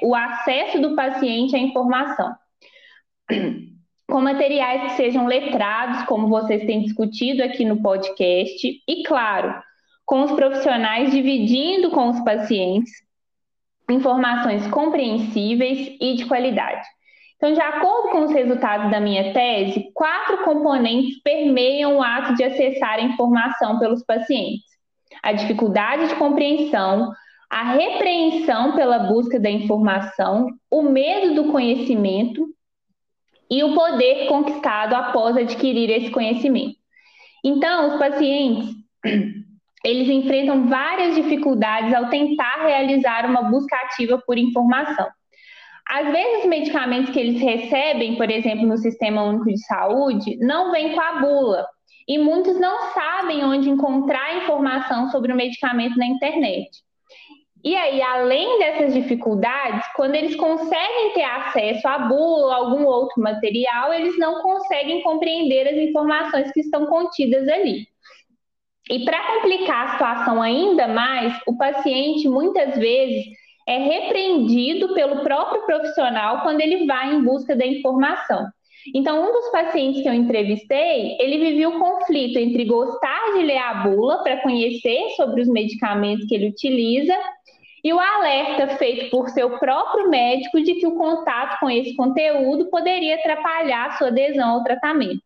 o 0.03 0.15
acesso 0.15 0.81
do 0.81 0.95
paciente 0.95 1.57
à 1.57 1.59
informação. 1.59 2.35
Com 4.09 4.21
materiais 4.21 4.83
que 4.83 4.97
sejam 4.97 5.27
letrados, 5.27 6.03
como 6.05 6.29
vocês 6.29 6.67
têm 6.67 6.83
discutido 6.83 7.43
aqui 7.43 7.65
no 7.65 7.81
podcast, 7.81 8.83
e, 8.87 9.03
claro, 9.03 9.55
com 10.05 10.23
os 10.25 10.33
profissionais 10.33 11.11
dividindo 11.11 11.91
com 11.91 12.11
os 12.11 12.21
pacientes 12.21 12.93
informações 13.91 14.67
compreensíveis 14.69 15.97
e 16.01 16.15
de 16.17 16.27
qualidade. 16.27 16.87
Então, 17.45 17.53
de 17.53 17.61
acordo 17.61 18.09
com 18.09 18.25
os 18.25 18.33
resultados 18.33 18.91
da 18.91 18.99
minha 18.99 19.35
tese, 19.35 19.91
quatro 19.93 20.45
componentes 20.45 21.21
permeiam 21.23 21.99
o 21.99 22.03
ato 22.03 22.35
de 22.37 22.43
acessar 22.43 22.95
a 22.95 23.03
informação 23.03 23.79
pelos 23.79 24.03
pacientes: 24.03 24.65
a 25.23 25.31
dificuldade 25.31 26.09
de 26.09 26.15
compreensão, 26.15 27.13
a 27.51 27.75
repreensão 27.75 28.75
pela 28.75 28.99
busca 29.01 29.39
da 29.39 29.51
informação, 29.51 30.47
o 30.71 30.85
medo 30.85 31.35
do 31.35 31.53
conhecimento 31.53 32.47
e 33.51 33.63
o 33.63 33.75
poder 33.75 34.27
conquistado 34.27 34.95
após 34.95 35.37
adquirir 35.37 35.91
esse 35.91 36.11
conhecimento. 36.11 36.79
Então, 37.45 37.93
os 37.93 37.99
pacientes 37.99 38.75
eles 39.85 40.09
enfrentam 40.09 40.67
várias 40.67 41.15
dificuldades 41.15 41.93
ao 41.93 42.09
tentar 42.09 42.65
realizar 42.65 43.27
uma 43.29 43.43
busca 43.43 43.77
ativa 43.77 44.19
por 44.27 44.39
informação. 44.39 45.07
Às 45.89 46.11
vezes, 46.11 46.45
os 46.45 46.49
medicamentos 46.49 47.11
que 47.11 47.21
eles 47.21 47.41
recebem, 47.41 48.17
por 48.17 48.31
exemplo, 48.31 48.67
no 48.67 48.79
Sistema 48.79 49.23
Único 49.23 49.47
de 49.47 49.65
Saúde, 49.67 50.37
não 50.39 50.73
vêm 50.73 50.95
com 50.95 51.01
a 51.01 51.21
bula. 51.21 51.67
E 52.09 52.19
muitos 52.19 52.59
não 52.59 52.93
sabem 52.93 53.45
onde 53.45 53.69
encontrar 53.69 54.43
informação 54.43 55.11
sobre 55.11 55.33
o 55.33 55.37
medicamento 55.37 55.97
na 55.97 56.07
internet. 56.07 56.71
E 57.65 57.75
aí, 57.75 58.03
além 58.03 58.59
dessas 58.59 58.93
dificuldades, 58.93 59.87
quando 59.97 60.15
eles 60.15 60.37
conseguem 60.37 61.15
ter 61.15 61.25
acesso 61.25 61.89
à 61.89 61.99
bula 61.99 62.45
ou 62.45 62.53
algum 62.53 62.85
outro 62.85 63.23
material, 63.23 63.93
eles 63.95 64.19
não 64.19 64.43
conseguem 64.43 65.03
compreender 65.03 65.69
as 65.69 65.77
informações 65.77 66.53
que 66.53 66.61
estão 66.61 66.85
contidas 66.85 67.49
ali. 67.49 67.87
E 68.91 69.03
para 69.07 69.35
complicar 69.35 69.87
a 69.87 69.93
situação 69.93 70.43
ainda 70.43 70.87
mais, 70.89 71.35
o 71.47 71.57
paciente 71.57 72.29
muitas 72.29 72.77
vezes 72.77 73.25
é 73.67 73.79
repreendido 73.79 74.93
pelo 74.95 75.23
próprio 75.23 75.65
profissional 75.65 76.43
quando 76.43 76.61
ele 76.61 76.87
vai 76.87 77.15
em 77.15 77.23
busca 77.23 77.57
da 77.57 77.67
informação. 77.67 78.47
Então, 78.95 79.27
um 79.27 79.33
dos 79.33 79.51
pacientes 79.51 80.03
que 80.03 80.09
eu 80.09 80.13
entrevistei, 80.13 81.17
ele 81.19 81.39
vivia 81.39 81.71
o 81.71 81.79
conflito 81.79 82.39
entre 82.39 82.67
gostar 82.67 83.33
de 83.33 83.43
ler 83.43 83.57
a 83.57 83.75
bula 83.75 84.23
para 84.23 84.43
conhecer 84.43 85.09
sobre 85.17 85.41
os 85.41 85.49
medicamentos 85.49 86.27
que 86.27 86.35
ele 86.35 86.49
utiliza 86.49 87.17
e 87.83 87.93
o 87.93 87.99
alerta 87.99 88.77
feito 88.77 89.11
por 89.11 89.31
seu 89.31 89.59
próprio 89.59 90.11
médico 90.11 90.61
de 90.63 90.75
que 90.75 90.87
o 90.87 90.97
contato 90.97 91.59
com 91.61 91.71
esse 91.71 91.97
conteúdo 91.97 92.69
poderia 92.69 93.15
atrapalhar 93.17 93.97
sua 93.97 94.09
adesão 94.09 94.57
ao 94.57 94.65
tratamento. 94.65 95.24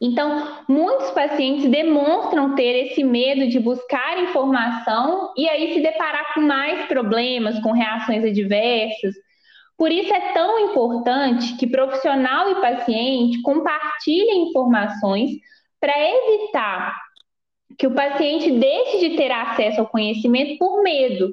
Então, 0.00 0.64
muitos 0.68 1.10
pacientes 1.10 1.68
demonstram 1.68 2.54
ter 2.54 2.86
esse 2.86 3.02
medo 3.02 3.48
de 3.48 3.58
buscar 3.58 4.22
informação 4.22 5.32
e 5.36 5.48
aí 5.48 5.74
se 5.74 5.80
deparar 5.80 6.34
com 6.34 6.40
mais 6.40 6.86
problemas, 6.86 7.58
com 7.60 7.72
reações 7.72 8.24
adversas. 8.24 9.14
Por 9.76 9.90
isso 9.90 10.12
é 10.12 10.32
tão 10.32 10.58
importante 10.70 11.56
que 11.56 11.66
profissional 11.66 12.50
e 12.50 12.60
paciente 12.60 13.42
compartilhem 13.42 14.48
informações 14.48 15.30
para 15.80 15.94
evitar 15.96 16.96
que 17.76 17.86
o 17.86 17.94
paciente 17.94 18.50
deixe 18.52 19.08
de 19.08 19.16
ter 19.16 19.30
acesso 19.30 19.80
ao 19.80 19.88
conhecimento 19.88 20.58
por 20.58 20.82
medo. 20.82 21.32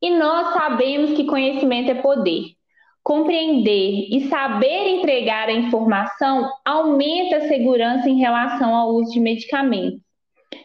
E 0.00 0.10
nós 0.10 0.52
sabemos 0.52 1.12
que 1.12 1.24
conhecimento 1.24 1.90
é 1.90 1.94
poder. 1.94 2.54
Compreender 3.02 4.08
e 4.10 4.28
saber 4.28 5.00
entregar 5.00 5.48
a 5.48 5.52
informação 5.52 6.48
aumenta 6.64 7.38
a 7.38 7.48
segurança 7.48 8.08
em 8.08 8.18
relação 8.18 8.76
ao 8.76 8.90
uso 8.90 9.12
de 9.12 9.20
medicamentos. 9.20 10.00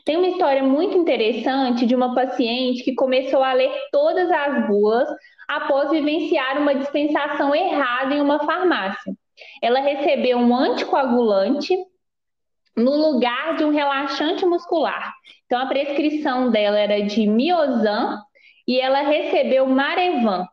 Tem 0.06 0.18
uma 0.18 0.28
história 0.28 0.64
muito 0.64 0.98
interessante 0.98 1.86
de 1.86 1.96
uma 1.96 2.14
paciente 2.14 2.84
que 2.84 2.94
começou 2.94 3.42
a 3.42 3.54
ler 3.54 3.72
todas 3.92 4.30
as 4.30 4.68
bulas 4.68 5.08
após 5.48 5.90
vivenciar 5.90 6.62
uma 6.62 6.76
dispensação 6.76 7.56
errada 7.56 8.14
em 8.14 8.22
uma 8.22 8.40
farmácia. 8.46 9.14
Ela 9.62 9.80
recebeu 9.80 10.38
um 10.38 10.56
anticoagulante 10.56 11.76
no 12.76 12.96
lugar 12.96 13.56
de 13.56 13.64
um 13.64 13.72
relaxante 13.72 14.46
muscular. 14.46 15.12
Então, 15.46 15.60
a 15.60 15.66
prescrição 15.66 16.52
dela 16.52 16.78
era 16.78 17.02
de 17.02 17.26
Miozan 17.26 18.22
e 18.68 18.80
ela 18.80 19.02
recebeu 19.02 19.66
Marevan 19.66 20.46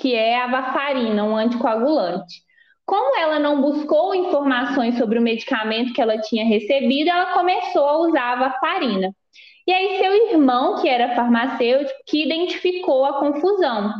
que 0.00 0.14
é 0.14 0.40
a 0.40 0.46
varfarina, 0.46 1.24
um 1.24 1.36
anticoagulante. 1.36 2.42
Como 2.86 3.16
ela 3.20 3.38
não 3.38 3.60
buscou 3.60 4.14
informações 4.14 4.96
sobre 4.98 5.18
o 5.18 5.22
medicamento 5.22 5.92
que 5.92 6.00
ela 6.00 6.18
tinha 6.18 6.44
recebido, 6.44 7.10
ela 7.10 7.34
começou 7.34 7.86
a 7.86 7.98
usar 7.98 8.32
a 8.32 8.36
varfarina. 8.36 9.14
E 9.66 9.72
aí 9.72 9.98
seu 9.98 10.12
irmão, 10.30 10.80
que 10.80 10.88
era 10.88 11.14
farmacêutico, 11.14 12.00
que 12.06 12.24
identificou 12.24 13.04
a 13.04 13.20
confusão. 13.20 13.92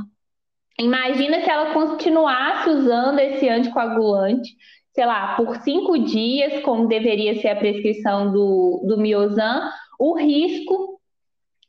Imagina 0.78 1.42
se 1.42 1.50
ela 1.50 1.72
continuasse 1.74 2.70
usando 2.70 3.18
esse 3.18 3.48
anticoagulante, 3.48 4.50
sei 4.94 5.04
lá, 5.06 5.36
por 5.36 5.56
cinco 5.58 5.98
dias, 5.98 6.62
como 6.62 6.88
deveria 6.88 7.40
ser 7.40 7.48
a 7.48 7.56
prescrição 7.56 8.32
do, 8.32 8.82
do 8.88 8.98
Miozan, 8.98 9.70
o 9.98 10.16
risco 10.18 10.98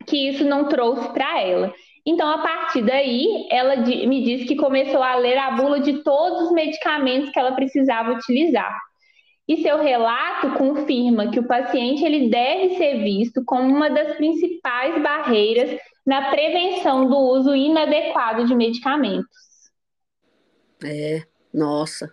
que 0.08 0.30
isso 0.30 0.46
não 0.46 0.67
trouxe 0.67 1.08
para 1.10 1.41
ela. 1.41 1.74
Então, 2.06 2.28
a 2.28 2.40
partir 2.40 2.82
daí, 2.82 3.48
ela 3.52 3.76
me 3.78 4.24
disse 4.24 4.46
que 4.46 4.56
começou 4.56 5.04
a 5.04 5.16
ler 5.16 5.38
a 5.38 5.52
bula 5.52 5.80
de 5.80 6.02
todos 6.04 6.48
os 6.48 6.52
medicamentos 6.52 7.30
que 7.30 7.40
ela 7.40 7.52
precisava 7.54 8.14
utilizar. 8.14 8.76
E 9.48 9.62
seu 9.62 9.80
relato 9.80 10.52
confirma 10.58 11.30
que 11.30 11.40
o 11.40 11.48
paciente 11.48 12.04
ele 12.04 12.30
deve 12.30 12.78
ser 12.78 13.04
visto 13.04 13.44
como 13.46 13.68
uma 13.68 13.90
das 13.90 14.16
principais 14.16 15.02
barreiras 15.02 15.78
na 16.06 16.32
prevenção 16.32 17.08
do 17.08 17.18
uso 17.18 17.54
inadequado 17.54 18.46
de 18.46 18.56
medicamentos. 18.56 19.28
É, 20.84 21.24
nossa. 21.54 22.12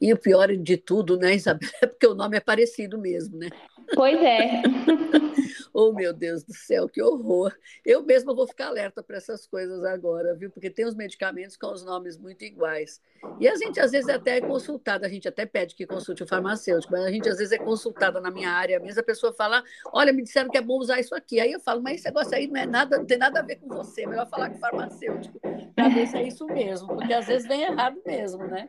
E 0.00 0.12
o 0.12 0.18
pior 0.18 0.48
de 0.56 0.76
tudo, 0.76 1.16
né, 1.16 1.34
Isabel, 1.34 1.70
é 1.80 1.86
porque 1.86 2.06
o 2.06 2.14
nome 2.14 2.36
é 2.36 2.40
parecido 2.40 2.98
mesmo, 2.98 3.38
né? 3.38 3.48
Pois 3.94 4.20
é. 4.20 4.62
oh, 5.72 5.92
meu 5.92 6.12
Deus 6.12 6.44
do 6.44 6.54
céu, 6.54 6.88
que 6.88 7.02
horror. 7.02 7.52
Eu 7.84 8.02
mesma 8.02 8.34
vou 8.34 8.46
ficar 8.46 8.68
alerta 8.68 9.02
para 9.02 9.16
essas 9.16 9.46
coisas 9.46 9.84
agora, 9.84 10.34
viu? 10.34 10.50
Porque 10.50 10.70
tem 10.70 10.84
os 10.84 10.94
medicamentos 10.94 11.56
com 11.56 11.68
os 11.72 11.84
nomes 11.84 12.18
muito 12.18 12.44
iguais. 12.44 13.00
E 13.40 13.48
a 13.48 13.56
gente, 13.56 13.80
às 13.80 13.92
vezes, 13.92 14.08
até 14.08 14.38
é 14.38 14.40
consultada, 14.40 15.06
a 15.06 15.08
gente 15.08 15.28
até 15.28 15.46
pede 15.46 15.74
que 15.74 15.86
consulte 15.86 16.22
o 16.22 16.26
farmacêutico, 16.26 16.92
mas 16.92 17.04
a 17.04 17.10
gente, 17.10 17.28
às 17.28 17.38
vezes, 17.38 17.52
é 17.52 17.58
consultada 17.58 18.20
na 18.20 18.30
minha 18.30 18.50
área 18.50 18.78
mesmo, 18.80 19.00
a 19.00 19.04
pessoa 19.04 19.32
fala, 19.32 19.62
olha, 19.92 20.12
me 20.12 20.22
disseram 20.22 20.50
que 20.50 20.58
é 20.58 20.62
bom 20.62 20.78
usar 20.78 21.00
isso 21.00 21.14
aqui. 21.14 21.40
Aí 21.40 21.52
eu 21.52 21.60
falo, 21.60 21.82
mas 21.82 21.96
esse 21.96 22.04
negócio 22.06 22.34
aí 22.34 22.46
não 22.46 22.60
é 22.60 22.66
nada, 22.66 22.98
não 22.98 23.06
tem 23.06 23.18
nada 23.18 23.40
a 23.40 23.42
ver 23.42 23.56
com 23.56 23.68
você, 23.68 24.06
melhor 24.06 24.28
falar 24.28 24.50
com 24.50 24.56
o 24.56 24.60
farmacêutico, 24.60 25.40
para 25.74 25.88
ver 25.88 26.06
se 26.06 26.16
é 26.16 26.26
isso 26.26 26.46
mesmo, 26.46 26.88
porque 26.88 27.12
às 27.12 27.26
vezes 27.26 27.46
vem 27.46 27.62
errado 27.62 28.00
mesmo, 28.04 28.44
né? 28.44 28.68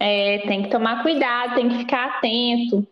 É, 0.00 0.38
tem 0.46 0.64
que 0.64 0.70
tomar 0.70 1.02
cuidado, 1.02 1.54
tem 1.54 1.68
que 1.68 1.78
ficar 1.78 2.16
atento 2.16 2.86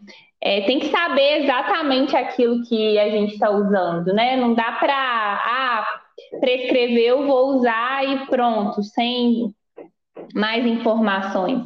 é, 0.44 0.60
tem 0.60 0.78
que 0.78 0.90
saber 0.90 1.42
exatamente 1.42 2.14
aquilo 2.14 2.62
que 2.64 2.98
a 2.98 3.08
gente 3.08 3.32
está 3.32 3.48
usando, 3.50 4.12
né? 4.12 4.36
Não 4.36 4.52
dá 4.52 4.72
para 4.72 4.94
ah, 4.94 6.02
prescrever, 6.38 7.02
eu 7.02 7.26
vou 7.26 7.56
usar 7.56 8.04
e 8.06 8.26
pronto, 8.26 8.82
sem 8.82 9.54
mais 10.34 10.66
informações. 10.66 11.64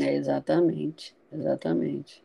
É, 0.00 0.14
exatamente, 0.14 1.12
exatamente. 1.32 2.22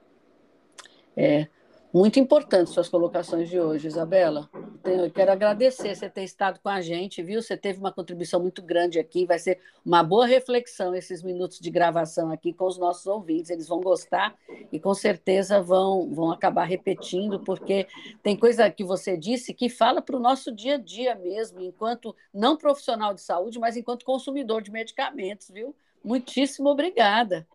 É, 1.18 1.48
muito 1.94 2.20
importante 2.20 2.72
suas 2.72 2.90
colocações 2.90 3.48
de 3.48 3.60
hoje, 3.60 3.88
Isabela. 3.88 4.50
Eu 4.84 5.12
quero 5.12 5.32
agradecer 5.32 5.96
você 5.96 6.10
ter 6.10 6.24
estado 6.24 6.60
com 6.60 6.68
a 6.68 6.82
gente, 6.82 7.22
viu? 7.22 7.40
Você 7.40 7.56
teve 7.56 7.80
uma 7.80 7.92
contribuição 7.92 8.40
muito 8.40 8.64
grande 8.64 8.98
aqui. 8.98 9.28
Vai 9.28 9.38
ser 9.38 9.60
uma 9.86 10.02
boa 10.02 10.26
reflexão 10.26 10.96
esses 10.96 11.22
minutos 11.22 11.60
de 11.60 11.70
gravação 11.70 12.32
aqui 12.32 12.52
com 12.52 12.66
os 12.66 12.80
nossos 12.80 13.06
ouvintes. 13.06 13.52
Eles 13.52 13.68
vão 13.68 13.80
gostar 13.80 14.36
e 14.72 14.80
com 14.80 14.94
certeza 14.96 15.62
vão, 15.62 16.10
vão 16.12 16.32
acabar 16.32 16.64
repetindo, 16.64 17.40
porque 17.40 17.86
tem 18.24 18.36
coisa 18.36 18.70
que 18.72 18.84
você 18.84 19.16
disse 19.16 19.54
que 19.54 19.70
fala 19.70 20.02
para 20.02 20.18
o 20.18 20.20
nosso 20.20 20.52
dia 20.52 20.76
a 20.76 20.80
dia 20.80 21.14
mesmo, 21.14 21.62
enquanto 21.62 22.16
não 22.34 22.58
profissional 22.58 23.14
de 23.14 23.22
saúde, 23.22 23.60
mas 23.60 23.78
enquanto 23.78 24.04
consumidor 24.04 24.64
de 24.64 24.72
medicamentos, 24.72 25.52
viu? 25.52 25.76
Muitíssimo 26.04 26.70
obrigada. 26.70 27.46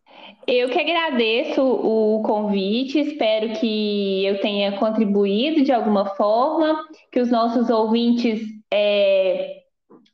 Eu 0.46 0.70
que 0.70 0.78
agradeço 0.78 1.62
o 1.62 2.22
convite, 2.22 2.98
espero 2.98 3.52
que 3.60 4.24
eu 4.24 4.40
tenha 4.40 4.72
contribuído 4.72 5.62
de 5.62 5.72
alguma 5.72 6.06
forma, 6.16 6.84
que 7.12 7.20
os 7.20 7.30
nossos 7.30 7.68
ouvintes, 7.70 8.40
é, 8.72 9.58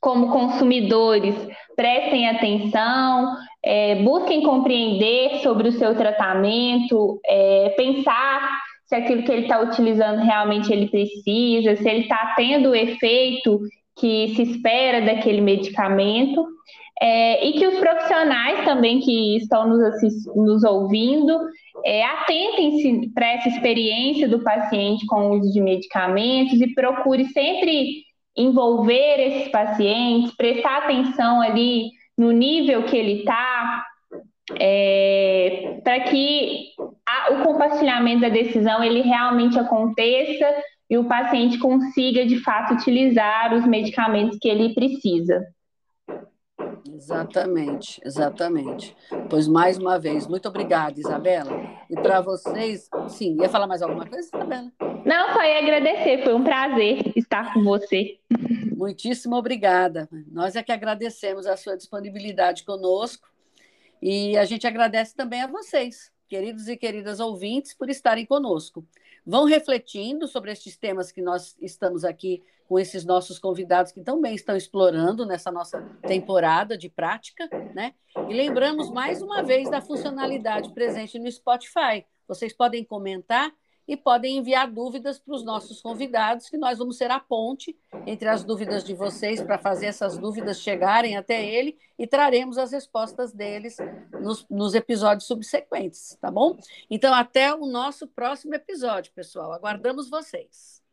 como 0.00 0.30
consumidores, 0.30 1.34
prestem 1.76 2.28
atenção, 2.28 3.36
é, 3.64 4.02
busquem 4.02 4.42
compreender 4.42 5.40
sobre 5.42 5.68
o 5.68 5.72
seu 5.72 5.96
tratamento, 5.96 7.20
é, 7.24 7.74
pensar 7.76 8.50
se 8.86 8.94
aquilo 8.94 9.22
que 9.22 9.32
ele 9.32 9.42
está 9.42 9.60
utilizando 9.60 10.18
realmente 10.18 10.72
ele 10.72 10.88
precisa, 10.88 11.76
se 11.76 11.88
ele 11.88 12.00
está 12.00 12.34
tendo 12.36 12.70
o 12.70 12.74
efeito 12.74 13.60
que 13.96 14.34
se 14.34 14.42
espera 14.42 15.00
daquele 15.00 15.40
medicamento. 15.40 16.44
É, 17.00 17.44
e 17.44 17.54
que 17.54 17.66
os 17.66 17.78
profissionais 17.80 18.64
também 18.64 19.00
que 19.00 19.36
estão 19.36 19.66
nos, 19.66 20.00
nos 20.34 20.62
ouvindo 20.62 21.36
é, 21.84 22.04
atentem-se 22.04 23.10
para 23.12 23.26
essa 23.32 23.48
experiência 23.48 24.28
do 24.28 24.42
paciente 24.42 25.04
com 25.06 25.28
o 25.28 25.38
uso 25.38 25.52
de 25.52 25.60
medicamentos 25.60 26.60
e 26.60 26.72
procure 26.72 27.26
sempre 27.26 28.04
envolver 28.36 29.20
esses 29.20 29.48
pacientes, 29.48 30.36
prestar 30.36 30.78
atenção 30.78 31.40
ali 31.40 31.90
no 32.16 32.30
nível 32.30 32.84
que 32.84 32.96
ele 32.96 33.20
está, 33.20 33.84
é, 34.58 35.80
para 35.82 36.00
que 36.00 36.68
a, 37.06 37.32
o 37.34 37.42
compartilhamento 37.42 38.22
da 38.22 38.28
decisão 38.28 38.82
ele 38.82 39.02
realmente 39.02 39.58
aconteça 39.58 40.46
e 40.88 40.98
o 40.98 41.04
paciente 41.04 41.58
consiga 41.58 42.24
de 42.26 42.40
fato 42.40 42.74
utilizar 42.74 43.54
os 43.54 43.66
medicamentos 43.66 44.38
que 44.38 44.48
ele 44.48 44.74
precisa. 44.74 45.42
Exatamente, 46.86 48.00
exatamente. 48.04 48.96
Pois 49.30 49.48
mais 49.48 49.78
uma 49.78 49.98
vez, 49.98 50.26
muito 50.26 50.48
obrigada, 50.48 50.98
Isabela. 51.00 51.50
E 51.88 51.94
para 51.94 52.20
vocês, 52.20 52.88
sim, 53.08 53.36
ia 53.40 53.48
falar 53.48 53.66
mais 53.66 53.82
alguma 53.82 54.06
coisa, 54.06 54.28
Isabela? 54.28 54.70
Não, 55.04 55.32
só 55.32 55.42
ia 55.42 55.58
agradecer, 55.58 56.22
foi 56.22 56.34
um 56.34 56.44
prazer 56.44 57.12
estar 57.16 57.54
com 57.54 57.64
você. 57.64 58.18
Muitíssimo 58.76 59.34
obrigada. 59.36 60.08
Nós 60.30 60.56
é 60.56 60.62
que 60.62 60.72
agradecemos 60.72 61.46
a 61.46 61.56
sua 61.56 61.76
disponibilidade 61.76 62.64
conosco 62.64 63.28
e 64.02 64.36
a 64.36 64.44
gente 64.44 64.66
agradece 64.66 65.14
também 65.14 65.40
a 65.40 65.46
vocês, 65.46 66.12
queridos 66.28 66.68
e 66.68 66.76
queridas 66.76 67.20
ouvintes, 67.20 67.72
por 67.72 67.88
estarem 67.88 68.26
conosco. 68.26 68.84
Vão 69.26 69.44
refletindo 69.44 70.28
sobre 70.28 70.52
estes 70.52 70.76
temas 70.76 71.10
que 71.10 71.22
nós 71.22 71.56
estamos 71.60 72.04
aqui 72.04 72.42
com 72.68 72.78
esses 72.78 73.04
nossos 73.04 73.38
convidados 73.38 73.92
que 73.92 74.00
também 74.00 74.34
estão 74.34 74.56
explorando 74.56 75.26
nessa 75.26 75.50
nossa 75.50 75.82
temporada 76.02 76.76
de 76.76 76.88
prática, 76.88 77.48
né? 77.74 77.94
E 78.28 78.32
lembramos 78.32 78.90
mais 78.90 79.20
uma 79.20 79.42
vez 79.42 79.70
da 79.70 79.80
funcionalidade 79.80 80.72
presente 80.72 81.18
no 81.18 81.30
Spotify. 81.30 82.04
Vocês 82.26 82.52
podem 82.52 82.84
comentar 82.84 83.52
e 83.86 83.96
podem 83.96 84.38
enviar 84.38 84.70
dúvidas 84.70 85.18
para 85.18 85.34
os 85.34 85.44
nossos 85.44 85.80
convidados, 85.80 86.48
que 86.48 86.56
nós 86.56 86.78
vamos 86.78 86.96
ser 86.96 87.10
a 87.10 87.20
ponte 87.20 87.76
entre 88.06 88.28
as 88.28 88.44
dúvidas 88.44 88.84
de 88.84 88.94
vocês 88.94 89.42
para 89.42 89.58
fazer 89.58 89.86
essas 89.86 90.18
dúvidas 90.18 90.60
chegarem 90.60 91.16
até 91.16 91.44
ele 91.44 91.78
e 91.98 92.06
traremos 92.06 92.58
as 92.58 92.72
respostas 92.72 93.32
deles 93.32 93.76
nos, 94.20 94.46
nos 94.48 94.74
episódios 94.74 95.26
subsequentes, 95.26 96.16
tá 96.20 96.30
bom? 96.30 96.56
Então, 96.90 97.14
até 97.14 97.54
o 97.54 97.66
nosso 97.66 98.06
próximo 98.06 98.54
episódio, 98.54 99.12
pessoal. 99.12 99.52
Aguardamos 99.52 100.08
vocês. 100.08 100.83